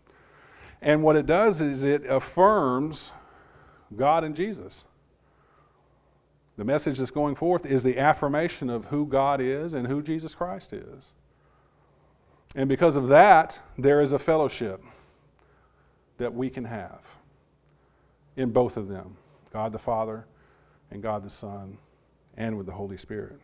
And 0.83 1.03
what 1.03 1.17
it 1.17 1.27
does 1.27 1.61
is 1.61 1.85
it 1.85 2.05
affirms 2.07 3.13
God 3.97 4.25
and 4.25 4.35
Jesus. 4.35 4.85
The 6.57 6.65
message 6.65 6.99
that's 6.99 7.11
going 7.11 7.35
forth 7.35 7.67
is 7.67 7.83
the 7.83 7.99
affirmation 7.99 8.71
of 8.71 8.87
who 8.87 9.07
God 9.07 9.41
is 9.41 9.75
and 9.75 9.87
who 9.87 10.03
Jesus 10.03 10.35
Christ 10.35 10.73
is. 10.73 11.13
And 12.55 12.69
because 12.69 12.95
of 12.97 13.09
that, 13.09 13.61
there 13.77 14.01
is 14.01 14.13
a 14.13 14.19
fellowship 14.19 14.83
that 16.19 16.33
we 16.33 16.49
can 16.49 16.65
have 16.65 17.05
in 18.37 18.51
both 18.51 18.77
of 18.77 18.89
them 18.89 19.17
God 19.53 19.73
the 19.73 19.79
Father 19.79 20.27
and 20.91 21.03
God 21.03 21.25
the 21.25 21.31
Son 21.31 21.79
and 22.37 22.57
with 22.57 22.67
the 22.67 22.73
Holy 22.73 22.97
Spirit. 22.97 23.39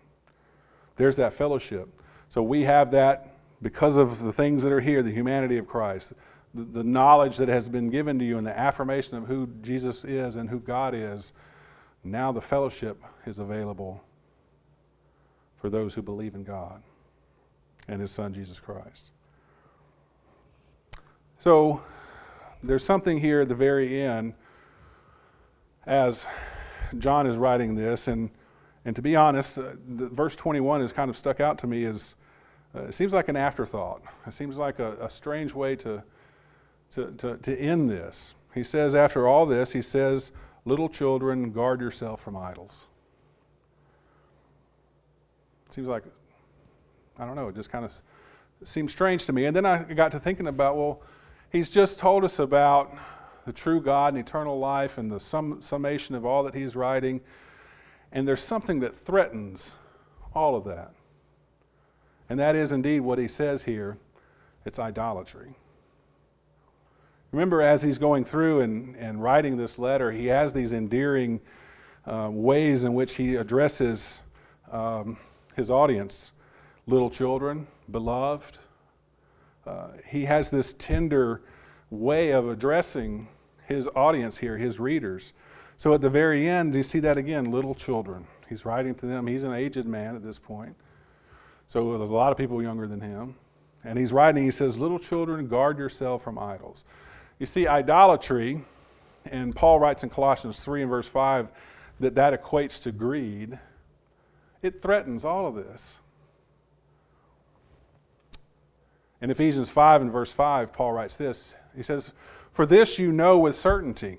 There's 0.96 1.16
that 1.16 1.32
fellowship. 1.32 1.88
So 2.28 2.42
we 2.42 2.62
have 2.62 2.90
that 2.92 3.34
because 3.62 3.96
of 3.96 4.22
the 4.22 4.32
things 4.32 4.62
that 4.62 4.72
are 4.72 4.80
here 4.80 5.02
the 5.02 5.10
humanity 5.10 5.56
of 5.58 5.66
Christ, 5.66 6.14
the, 6.54 6.64
the 6.64 6.84
knowledge 6.84 7.36
that 7.38 7.48
has 7.48 7.68
been 7.68 7.90
given 7.90 8.18
to 8.18 8.24
you, 8.24 8.38
and 8.38 8.46
the 8.46 8.56
affirmation 8.56 9.16
of 9.16 9.26
who 9.26 9.48
Jesus 9.62 10.04
is 10.04 10.36
and 10.36 10.48
who 10.48 10.60
God 10.60 10.94
is. 10.94 11.32
Now 12.02 12.32
the 12.32 12.40
fellowship 12.40 13.02
is 13.26 13.38
available 13.38 14.02
for 15.56 15.68
those 15.68 15.94
who 15.94 16.02
believe 16.02 16.34
in 16.34 16.44
God 16.44 16.82
and 17.88 18.00
His 18.00 18.10
Son, 18.10 18.32
Jesus 18.32 18.60
Christ. 18.60 19.10
So 21.38 21.82
there's 22.62 22.84
something 22.84 23.18
here 23.18 23.40
at 23.40 23.48
the 23.48 23.54
very 23.54 24.00
end 24.00 24.34
as 25.86 26.26
John 26.98 27.26
is 27.26 27.36
writing 27.36 27.74
this, 27.74 28.08
and, 28.08 28.30
and 28.84 28.94
to 28.96 29.02
be 29.02 29.16
honest, 29.16 29.58
uh, 29.58 29.72
verse 29.86 30.36
21 30.36 30.80
has 30.80 30.92
kind 30.92 31.08
of 31.10 31.16
stuck 31.16 31.40
out 31.40 31.58
to 31.58 31.66
me 31.66 31.84
as 31.84 32.16
uh, 32.74 32.82
it 32.82 32.94
seems 32.94 33.12
like 33.12 33.28
an 33.28 33.36
afterthought. 33.36 34.02
It 34.26 34.32
seems 34.32 34.58
like 34.58 34.78
a, 34.78 34.96
a 35.04 35.10
strange 35.10 35.54
way 35.54 35.76
to, 35.76 36.02
to, 36.92 37.12
to, 37.12 37.36
to 37.38 37.58
end 37.58 37.90
this. 37.90 38.34
He 38.54 38.62
says, 38.62 38.94
after 38.94 39.26
all 39.26 39.46
this, 39.46 39.72
he 39.72 39.82
says, 39.82 40.32
Little 40.64 40.88
children, 40.88 41.52
guard 41.52 41.80
yourself 41.80 42.20
from 42.20 42.36
idols. 42.36 42.86
Seems 45.70 45.88
like, 45.88 46.04
I 47.18 47.24
don't 47.24 47.36
know, 47.36 47.48
it 47.48 47.54
just 47.54 47.70
kind 47.70 47.84
of 47.84 47.92
seems 48.64 48.92
strange 48.92 49.26
to 49.26 49.32
me. 49.32 49.46
And 49.46 49.56
then 49.56 49.64
I 49.64 49.84
got 49.84 50.12
to 50.12 50.20
thinking 50.20 50.46
about, 50.46 50.76
well, 50.76 51.02
he's 51.50 51.70
just 51.70 51.98
told 51.98 52.24
us 52.24 52.38
about 52.38 52.96
the 53.46 53.52
true 53.52 53.80
God 53.80 54.14
and 54.14 54.22
eternal 54.22 54.58
life 54.58 54.98
and 54.98 55.10
the 55.10 55.20
sum, 55.20 55.62
summation 55.62 56.14
of 56.14 56.26
all 56.26 56.42
that 56.44 56.54
he's 56.54 56.76
writing. 56.76 57.20
And 58.12 58.26
there's 58.26 58.42
something 58.42 58.80
that 58.80 58.94
threatens 58.94 59.76
all 60.34 60.56
of 60.56 60.64
that. 60.64 60.92
And 62.28 62.38
that 62.38 62.54
is 62.54 62.72
indeed 62.72 63.00
what 63.00 63.18
he 63.18 63.28
says 63.28 63.64
here 63.64 63.98
it's 64.64 64.78
idolatry. 64.78 65.54
Remember, 67.32 67.62
as 67.62 67.82
he's 67.82 67.98
going 67.98 68.24
through 68.24 68.60
and, 68.60 68.96
and 68.96 69.22
writing 69.22 69.56
this 69.56 69.78
letter, 69.78 70.10
he 70.10 70.26
has 70.26 70.52
these 70.52 70.72
endearing 70.72 71.40
uh, 72.06 72.28
ways 72.30 72.84
in 72.84 72.94
which 72.94 73.14
he 73.14 73.36
addresses 73.36 74.22
um, 74.72 75.16
his 75.54 75.70
audience 75.70 76.32
little 76.86 77.10
children, 77.10 77.66
beloved. 77.90 78.58
Uh, 79.66 79.88
he 80.06 80.24
has 80.24 80.50
this 80.50 80.74
tender 80.74 81.42
way 81.90 82.30
of 82.30 82.48
addressing 82.48 83.28
his 83.66 83.88
audience 83.94 84.38
here, 84.38 84.56
his 84.56 84.80
readers. 84.80 85.32
So 85.76 85.94
at 85.94 86.00
the 86.00 86.10
very 86.10 86.48
end, 86.48 86.74
you 86.74 86.82
see 86.82 86.98
that 87.00 87.16
again 87.16 87.50
little 87.50 87.74
children. 87.74 88.26
He's 88.48 88.64
writing 88.64 88.94
to 88.96 89.06
them. 89.06 89.26
He's 89.26 89.44
an 89.44 89.52
aged 89.52 89.86
man 89.86 90.16
at 90.16 90.22
this 90.22 90.38
point. 90.38 90.74
So 91.66 91.96
there's 91.96 92.10
a 92.10 92.14
lot 92.14 92.32
of 92.32 92.38
people 92.38 92.60
younger 92.60 92.88
than 92.88 93.00
him. 93.00 93.36
And 93.84 93.98
he's 93.98 94.12
writing, 94.12 94.42
he 94.42 94.50
says, 94.50 94.76
Little 94.76 94.98
children, 94.98 95.46
guard 95.46 95.78
yourself 95.78 96.22
from 96.22 96.38
idols. 96.38 96.84
You 97.40 97.46
see, 97.46 97.66
idolatry, 97.66 98.61
and 99.24 99.57
Paul 99.57 99.81
writes 99.81 100.05
in 100.05 100.11
Colossians 100.11 100.62
3 100.62 100.83
and 100.83 100.90
verse 100.90 101.09
5 101.09 101.48
that 101.98 102.14
that 102.14 102.38
equates 102.38 102.81
to 102.83 102.92
greed. 102.92 103.59
It 104.62 104.83
threatens 104.83 105.24
all 105.24 105.46
of 105.46 105.55
this. 105.55 106.00
In 109.22 109.31
Ephesians 109.31 109.70
5 109.70 110.03
and 110.03 110.12
verse 110.12 110.33
5, 110.33 110.70
Paul 110.74 110.92
writes 110.92 111.16
this. 111.16 111.57
He 111.74 111.83
says, 111.83 112.12
For 112.53 112.66
this 112.66 112.98
you 112.98 113.11
know 113.11 113.38
with 113.38 113.55
certainty 113.55 114.18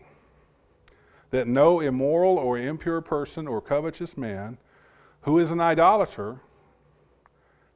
that 1.30 1.48
no 1.48 1.80
immoral 1.80 2.40
or 2.40 2.58
impure 2.58 3.02
person 3.02 3.48
or 3.48 3.62
covetous 3.62 4.18
man 4.18 4.58
who 5.22 5.38
is 5.38 5.52
an 5.52 5.62
idolater 5.62 6.40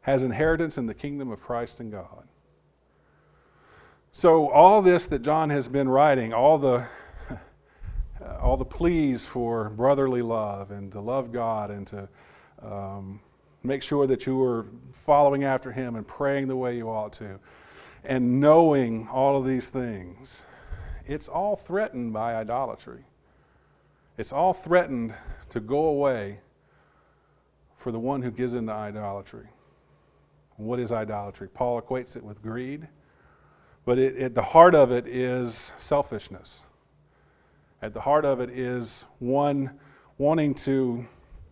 has 0.01 0.23
inheritance 0.23 0.75
in 0.75 0.87
the 0.87 0.95
kingdom 0.95 1.31
of 1.31 1.39
Christ 1.39 1.79
and 1.79 1.91
God. 1.91 2.27
So 4.17 4.49
all 4.49 4.81
this 4.81 5.07
that 5.07 5.23
John 5.23 5.49
has 5.49 5.67
been 5.67 5.89
writing, 5.89 6.33
all 6.33 6.57
the 6.57 6.87
all 8.39 8.55
the 8.55 8.63
pleas 8.63 9.25
for 9.25 9.69
brotherly 9.71 10.21
love 10.21 10.71
and 10.71 10.89
to 10.93 11.01
love 11.01 11.33
God 11.33 11.69
and 11.69 11.85
to 11.87 12.07
um, 12.61 13.19
make 13.61 13.83
sure 13.83 14.07
that 14.07 14.25
you 14.25 14.41
are 14.41 14.67
following 14.93 15.43
after 15.43 15.69
Him 15.69 15.97
and 15.97 16.07
praying 16.07 16.47
the 16.47 16.55
way 16.55 16.77
you 16.77 16.87
ought 16.89 17.11
to, 17.13 17.41
and 18.05 18.39
knowing 18.39 19.05
all 19.09 19.37
of 19.37 19.45
these 19.45 19.69
things, 19.69 20.45
it's 21.05 21.27
all 21.27 21.57
threatened 21.57 22.13
by 22.13 22.35
idolatry. 22.35 23.03
It's 24.17 24.31
all 24.31 24.53
threatened 24.53 25.13
to 25.49 25.59
go 25.59 25.87
away 25.87 26.39
for 27.75 27.91
the 27.91 27.99
one 27.99 28.21
who 28.21 28.31
gives 28.31 28.53
into 28.53 28.71
idolatry. 28.71 29.49
What 30.55 30.79
is 30.79 30.93
idolatry? 30.93 31.49
Paul 31.49 31.81
equates 31.81 32.15
it 32.15 32.23
with 32.23 32.41
greed, 32.41 32.87
but 33.85 33.99
it, 33.99 34.17
at 34.17 34.35
the 34.35 34.41
heart 34.41 34.75
of 34.75 34.91
it 34.91 35.07
is 35.07 35.71
selfishness. 35.77 36.63
At 37.81 37.93
the 37.93 38.01
heart 38.01 38.25
of 38.25 38.39
it 38.39 38.49
is 38.49 39.05
one 39.19 39.79
wanting 40.17 40.55
to 40.55 41.05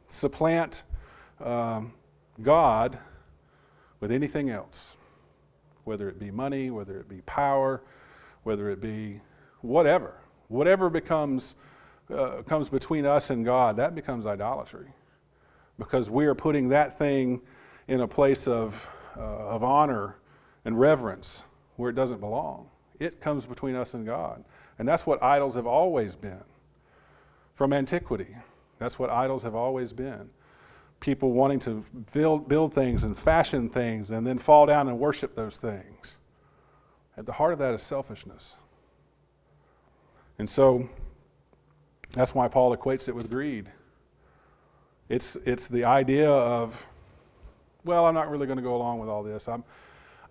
supplant 0.09 0.83
um, 1.39 1.93
God 2.41 2.97
with 3.99 4.11
anything 4.11 4.49
else, 4.49 4.95
whether 5.83 6.09
it 6.09 6.19
be 6.19 6.31
money, 6.31 6.71
whether 6.71 6.99
it 6.99 7.07
be 7.07 7.21
power, 7.21 7.81
whether 8.43 8.69
it 8.69 8.81
be 8.81 9.21
whatever. 9.61 10.19
Whatever 10.47 10.89
becomes 10.89 11.55
uh, 12.13 12.41
comes 12.43 12.67
between 12.67 13.05
us 13.05 13.29
and 13.29 13.45
God, 13.45 13.77
that 13.77 13.95
becomes 13.95 14.25
idolatry, 14.25 14.87
because 15.79 16.09
we 16.09 16.25
are 16.25 16.35
putting 16.35 16.69
that 16.69 16.97
thing 16.97 17.41
in 17.87 18.01
a 18.01 18.07
place 18.07 18.47
of, 18.47 18.87
uh, 19.17 19.21
of 19.21 19.63
honor 19.63 20.17
and 20.65 20.79
reverence 20.79 21.45
where 21.75 21.89
it 21.89 21.95
doesn't 21.95 22.19
belong. 22.19 22.69
It 22.99 23.21
comes 23.21 23.45
between 23.45 23.75
us 23.75 23.93
and 23.93 24.05
God. 24.05 24.43
And 24.79 24.87
that's 24.87 25.05
what 25.05 25.21
idols 25.21 25.55
have 25.55 25.67
always 25.67 26.15
been 26.15 26.43
from 27.55 27.73
antiquity. 27.73 28.35
That's 28.79 28.97
what 28.97 29.09
idols 29.09 29.43
have 29.43 29.55
always 29.55 29.91
been. 29.93 30.29
People 30.99 31.33
wanting 31.33 31.59
to 31.59 31.85
build, 32.13 32.47
build 32.47 32.73
things 32.73 33.03
and 33.03 33.17
fashion 33.17 33.69
things 33.69 34.11
and 34.11 34.25
then 34.25 34.37
fall 34.37 34.65
down 34.65 34.87
and 34.87 34.99
worship 34.99 35.35
those 35.35 35.57
things. 35.57 36.17
At 37.17 37.25
the 37.25 37.33
heart 37.33 37.53
of 37.53 37.59
that 37.59 37.73
is 37.73 37.81
selfishness. 37.81 38.55
And 40.39 40.49
so 40.49 40.89
that's 42.11 42.33
why 42.33 42.47
Paul 42.47 42.75
equates 42.75 43.07
it 43.07 43.15
with 43.15 43.29
greed. 43.29 43.69
It's, 45.09 45.35
it's 45.45 45.67
the 45.67 45.83
idea 45.83 46.29
of 46.29 46.87
well, 47.85 48.05
I'm 48.05 48.13
not 48.13 48.29
really 48.29 48.45
going 48.45 48.57
to 48.57 48.63
go 48.63 48.75
along 48.75 48.99
with 48.99 49.09
all 49.09 49.23
this. 49.23 49.47
I'm, 49.47 49.63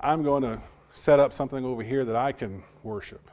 I'm 0.01 0.23
going 0.23 0.43
to 0.43 0.61
set 0.93 1.19
up 1.19 1.33
something 1.33 1.65
over 1.65 1.83
here 1.83 2.05
that 2.05 2.17
I 2.17 2.33
can 2.33 2.63
worship 2.83 3.31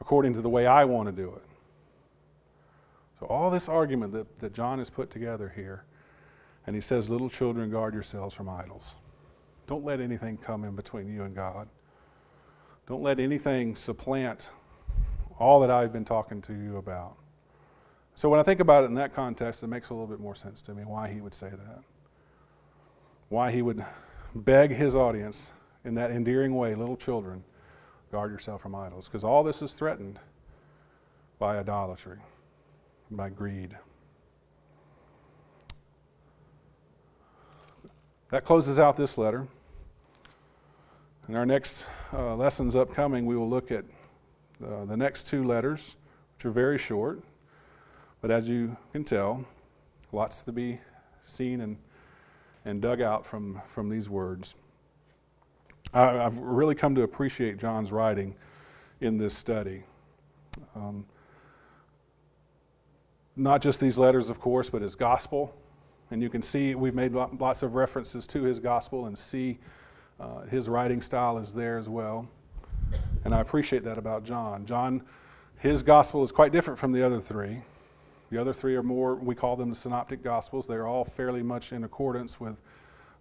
according 0.00 0.34
to 0.34 0.40
the 0.40 0.48
way 0.48 0.66
I 0.66 0.84
want 0.84 1.08
to 1.08 1.12
do 1.12 1.30
it. 1.34 1.42
So, 3.20 3.26
all 3.26 3.50
this 3.50 3.68
argument 3.68 4.12
that, 4.12 4.38
that 4.40 4.52
John 4.52 4.78
has 4.78 4.90
put 4.90 5.10
together 5.10 5.52
here, 5.54 5.84
and 6.66 6.74
he 6.74 6.80
says, 6.80 7.10
Little 7.10 7.30
children, 7.30 7.70
guard 7.70 7.94
yourselves 7.94 8.34
from 8.34 8.48
idols. 8.48 8.96
Don't 9.66 9.84
let 9.84 10.00
anything 10.00 10.36
come 10.36 10.64
in 10.64 10.74
between 10.74 11.12
you 11.12 11.22
and 11.22 11.34
God. 11.34 11.68
Don't 12.86 13.02
let 13.02 13.18
anything 13.18 13.74
supplant 13.76 14.50
all 15.38 15.60
that 15.60 15.70
I've 15.70 15.92
been 15.92 16.04
talking 16.04 16.42
to 16.42 16.52
you 16.52 16.76
about. 16.76 17.16
So, 18.14 18.28
when 18.28 18.40
I 18.40 18.42
think 18.42 18.60
about 18.60 18.84
it 18.84 18.88
in 18.88 18.94
that 18.94 19.14
context, 19.14 19.62
it 19.62 19.68
makes 19.68 19.90
a 19.90 19.94
little 19.94 20.06
bit 20.06 20.20
more 20.20 20.34
sense 20.34 20.60
to 20.62 20.74
me 20.74 20.84
why 20.84 21.08
he 21.08 21.20
would 21.20 21.34
say 21.34 21.48
that 21.48 21.82
why 23.28 23.50
he 23.50 23.62
would 23.62 23.84
beg 24.34 24.70
his 24.70 24.94
audience 24.94 25.52
in 25.84 25.94
that 25.94 26.10
endearing 26.10 26.54
way, 26.54 26.74
little 26.74 26.96
children, 26.96 27.44
guard 28.10 28.30
yourself 28.30 28.62
from 28.62 28.74
idols. 28.74 29.08
Because 29.08 29.24
all 29.24 29.42
this 29.42 29.62
is 29.62 29.74
threatened 29.74 30.18
by 31.38 31.58
idolatry, 31.58 32.18
by 33.10 33.28
greed. 33.28 33.76
That 38.30 38.44
closes 38.44 38.78
out 38.78 38.96
this 38.96 39.18
letter. 39.18 39.46
In 41.28 41.36
our 41.36 41.46
next 41.46 41.88
uh, 42.12 42.34
lessons 42.34 42.76
upcoming, 42.76 43.26
we 43.26 43.36
will 43.36 43.48
look 43.48 43.70
at 43.70 43.84
uh, 44.64 44.84
the 44.84 44.96
next 44.96 45.26
two 45.26 45.44
letters, 45.44 45.96
which 46.36 46.46
are 46.46 46.50
very 46.50 46.78
short, 46.78 47.20
but 48.20 48.30
as 48.30 48.48
you 48.48 48.76
can 48.92 49.04
tell, 49.04 49.44
lots 50.12 50.42
to 50.42 50.52
be 50.52 50.80
seen 51.24 51.60
and, 51.60 51.76
and 52.64 52.80
dug 52.80 53.00
out 53.00 53.26
from, 53.26 53.60
from 53.66 53.88
these 53.88 54.08
words. 54.08 54.54
I, 55.94 56.14
have 56.14 56.38
really 56.38 56.74
come 56.74 56.96
to 56.96 57.02
appreciate 57.02 57.56
John's 57.56 57.92
writing 57.92 58.34
in 59.00 59.16
this 59.16 59.36
study. 59.36 59.84
Um, 60.74 61.06
not 63.36 63.62
just 63.62 63.80
these 63.80 63.96
letters, 63.96 64.28
of 64.28 64.40
course, 64.40 64.68
but 64.70 64.82
his 64.82 64.96
gospel. 64.96 65.54
And 66.10 66.20
you 66.20 66.28
can 66.28 66.42
see 66.42 66.74
we've 66.74 66.94
made 66.94 67.12
lots 67.12 67.62
of 67.62 67.76
references 67.76 68.26
to 68.28 68.42
his 68.42 68.58
gospel 68.58 69.06
and 69.06 69.16
see 69.16 69.58
uh, 70.18 70.42
his 70.42 70.68
writing 70.68 71.00
style 71.00 71.38
is 71.38 71.54
there 71.54 71.78
as 71.78 71.88
well. 71.88 72.28
And 73.24 73.34
I 73.34 73.40
appreciate 73.40 73.84
that 73.84 73.96
about 73.96 74.24
John. 74.24 74.66
John, 74.66 75.02
his 75.58 75.82
gospel 75.82 76.22
is 76.22 76.32
quite 76.32 76.52
different 76.52 76.78
from 76.78 76.92
the 76.92 77.04
other 77.04 77.20
three. 77.20 77.62
The 78.30 78.40
other 78.40 78.52
three 78.52 78.74
are 78.74 78.82
more, 78.82 79.14
we 79.14 79.34
call 79.34 79.54
them 79.54 79.68
the 79.68 79.74
synoptic 79.76 80.22
gospels. 80.22 80.66
They're 80.66 80.86
all 80.86 81.04
fairly 81.04 81.42
much 81.42 81.72
in 81.72 81.84
accordance 81.84 82.40
with 82.40 82.60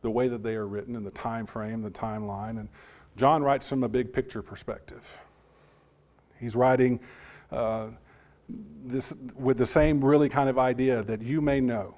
the 0.04 0.12
way 0.12 0.28
that 0.28 0.44
they 0.44 0.54
are 0.54 0.68
written 0.68 0.96
and 0.96 1.04
the 1.06 1.12
time 1.12 1.48
frame, 1.48 1.82
the 1.82 1.90
timeline. 1.90 2.60
And 2.60 2.70
John 3.18 3.42
writes 3.42 3.68
from 3.68 3.84
a 3.84 3.90
big 3.90 4.14
picture 4.14 4.44
perspective. 4.44 5.18
He's 6.40 6.56
writing 6.56 7.00
uh, 7.52 7.88
this 8.86 9.16
with 9.36 9.58
the 9.58 9.66
same 9.66 10.04
really 10.04 10.30
kind 10.30 10.50
of 10.50 10.60
idea 10.60 11.02
that 11.04 11.22
you 11.22 11.42
may 11.42 11.62
know. 11.62 11.96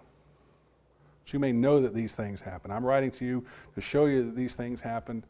That 1.26 1.34
you 1.34 1.40
may 1.40 1.52
know 1.52 1.82
that 1.82 1.94
these 1.94 2.16
things 2.16 2.40
happen. 2.40 2.72
I'm 2.72 2.86
writing 2.86 3.12
to 3.12 3.26
you 3.26 3.46
to 3.74 3.82
show 3.82 4.06
you 4.06 4.24
that 4.26 4.36
these 4.36 4.56
things 4.56 4.82
happened 4.82 5.24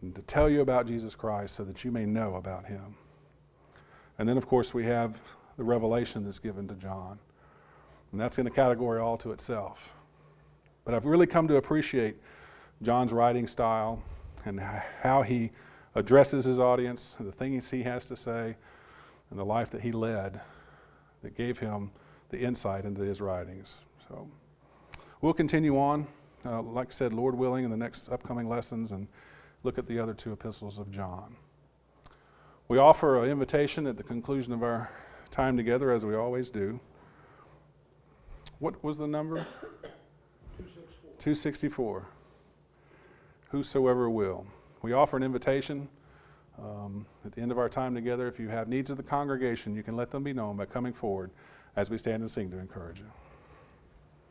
and 0.00 0.14
to 0.14 0.22
tell 0.22 0.48
you 0.48 0.60
about 0.60 0.86
Jesus 0.86 1.14
Christ 1.14 1.54
so 1.54 1.64
that 1.64 1.84
you 1.84 1.90
may 1.90 2.06
know 2.06 2.36
about 2.36 2.66
him. 2.66 2.96
And 4.18 4.28
then, 4.28 4.36
of 4.36 4.46
course, 4.46 4.72
we 4.72 4.84
have 4.84 5.20
the 5.56 5.64
revelation 5.64 6.24
that's 6.24 6.38
given 6.38 6.68
to 6.68 6.74
John. 6.74 7.18
And 8.12 8.20
that's 8.20 8.38
in 8.38 8.46
a 8.46 8.50
category 8.50 9.00
all 9.00 9.16
to 9.18 9.32
itself. 9.32 9.94
But 10.84 10.94
I've 10.94 11.06
really 11.06 11.26
come 11.26 11.46
to 11.48 11.56
appreciate 11.56 12.16
John's 12.82 13.12
writing 13.12 13.46
style 13.46 14.02
and 14.44 14.58
how 14.58 15.22
he 15.22 15.50
addresses 15.94 16.44
his 16.44 16.58
audience, 16.58 17.16
the 17.20 17.30
things 17.30 17.70
he 17.70 17.82
has 17.82 18.06
to 18.06 18.16
say, 18.16 18.56
and 19.30 19.38
the 19.38 19.44
life 19.44 19.70
that 19.70 19.80
he 19.80 19.92
led 19.92 20.40
that 21.22 21.36
gave 21.36 21.58
him 21.58 21.90
the 22.30 22.38
insight 22.38 22.84
into 22.84 23.02
his 23.02 23.20
writings. 23.20 23.76
So 24.08 24.28
we'll 25.20 25.34
continue 25.34 25.78
on, 25.78 26.06
uh, 26.44 26.62
like 26.62 26.88
I 26.88 26.90
said, 26.90 27.12
Lord 27.12 27.34
willing, 27.36 27.64
in 27.64 27.70
the 27.70 27.76
next 27.76 28.10
upcoming 28.10 28.48
lessons 28.48 28.92
and 28.92 29.06
look 29.62 29.78
at 29.78 29.86
the 29.86 29.98
other 29.98 30.14
two 30.14 30.32
epistles 30.32 30.78
of 30.78 30.90
John. 30.90 31.36
We 32.68 32.78
offer 32.78 33.22
an 33.22 33.30
invitation 33.30 33.86
at 33.86 33.96
the 33.96 34.02
conclusion 34.02 34.52
of 34.52 34.62
our 34.62 34.90
time 35.30 35.56
together, 35.56 35.90
as 35.90 36.04
we 36.04 36.14
always 36.14 36.50
do. 36.50 36.80
What 38.58 38.82
was 38.82 38.98
the 38.98 39.06
number? 39.06 39.46
264. 41.22 42.00
264. 42.00 42.06
Whosoever 43.50 44.10
will. 44.10 44.44
We 44.82 44.92
offer 44.92 45.16
an 45.16 45.22
invitation 45.22 45.88
um, 46.58 47.06
at 47.24 47.30
the 47.30 47.40
end 47.40 47.52
of 47.52 47.58
our 47.58 47.68
time 47.68 47.94
together. 47.94 48.26
If 48.26 48.40
you 48.40 48.48
have 48.48 48.66
needs 48.66 48.90
of 48.90 48.96
the 48.96 49.04
congregation, 49.04 49.76
you 49.76 49.84
can 49.84 49.94
let 49.94 50.10
them 50.10 50.24
be 50.24 50.32
known 50.32 50.56
by 50.56 50.66
coming 50.66 50.92
forward 50.92 51.30
as 51.76 51.90
we 51.90 51.96
stand 51.96 52.22
and 52.22 52.30
sing 52.30 52.50
to 52.50 52.58
encourage 52.58 52.98
you. 52.98 53.06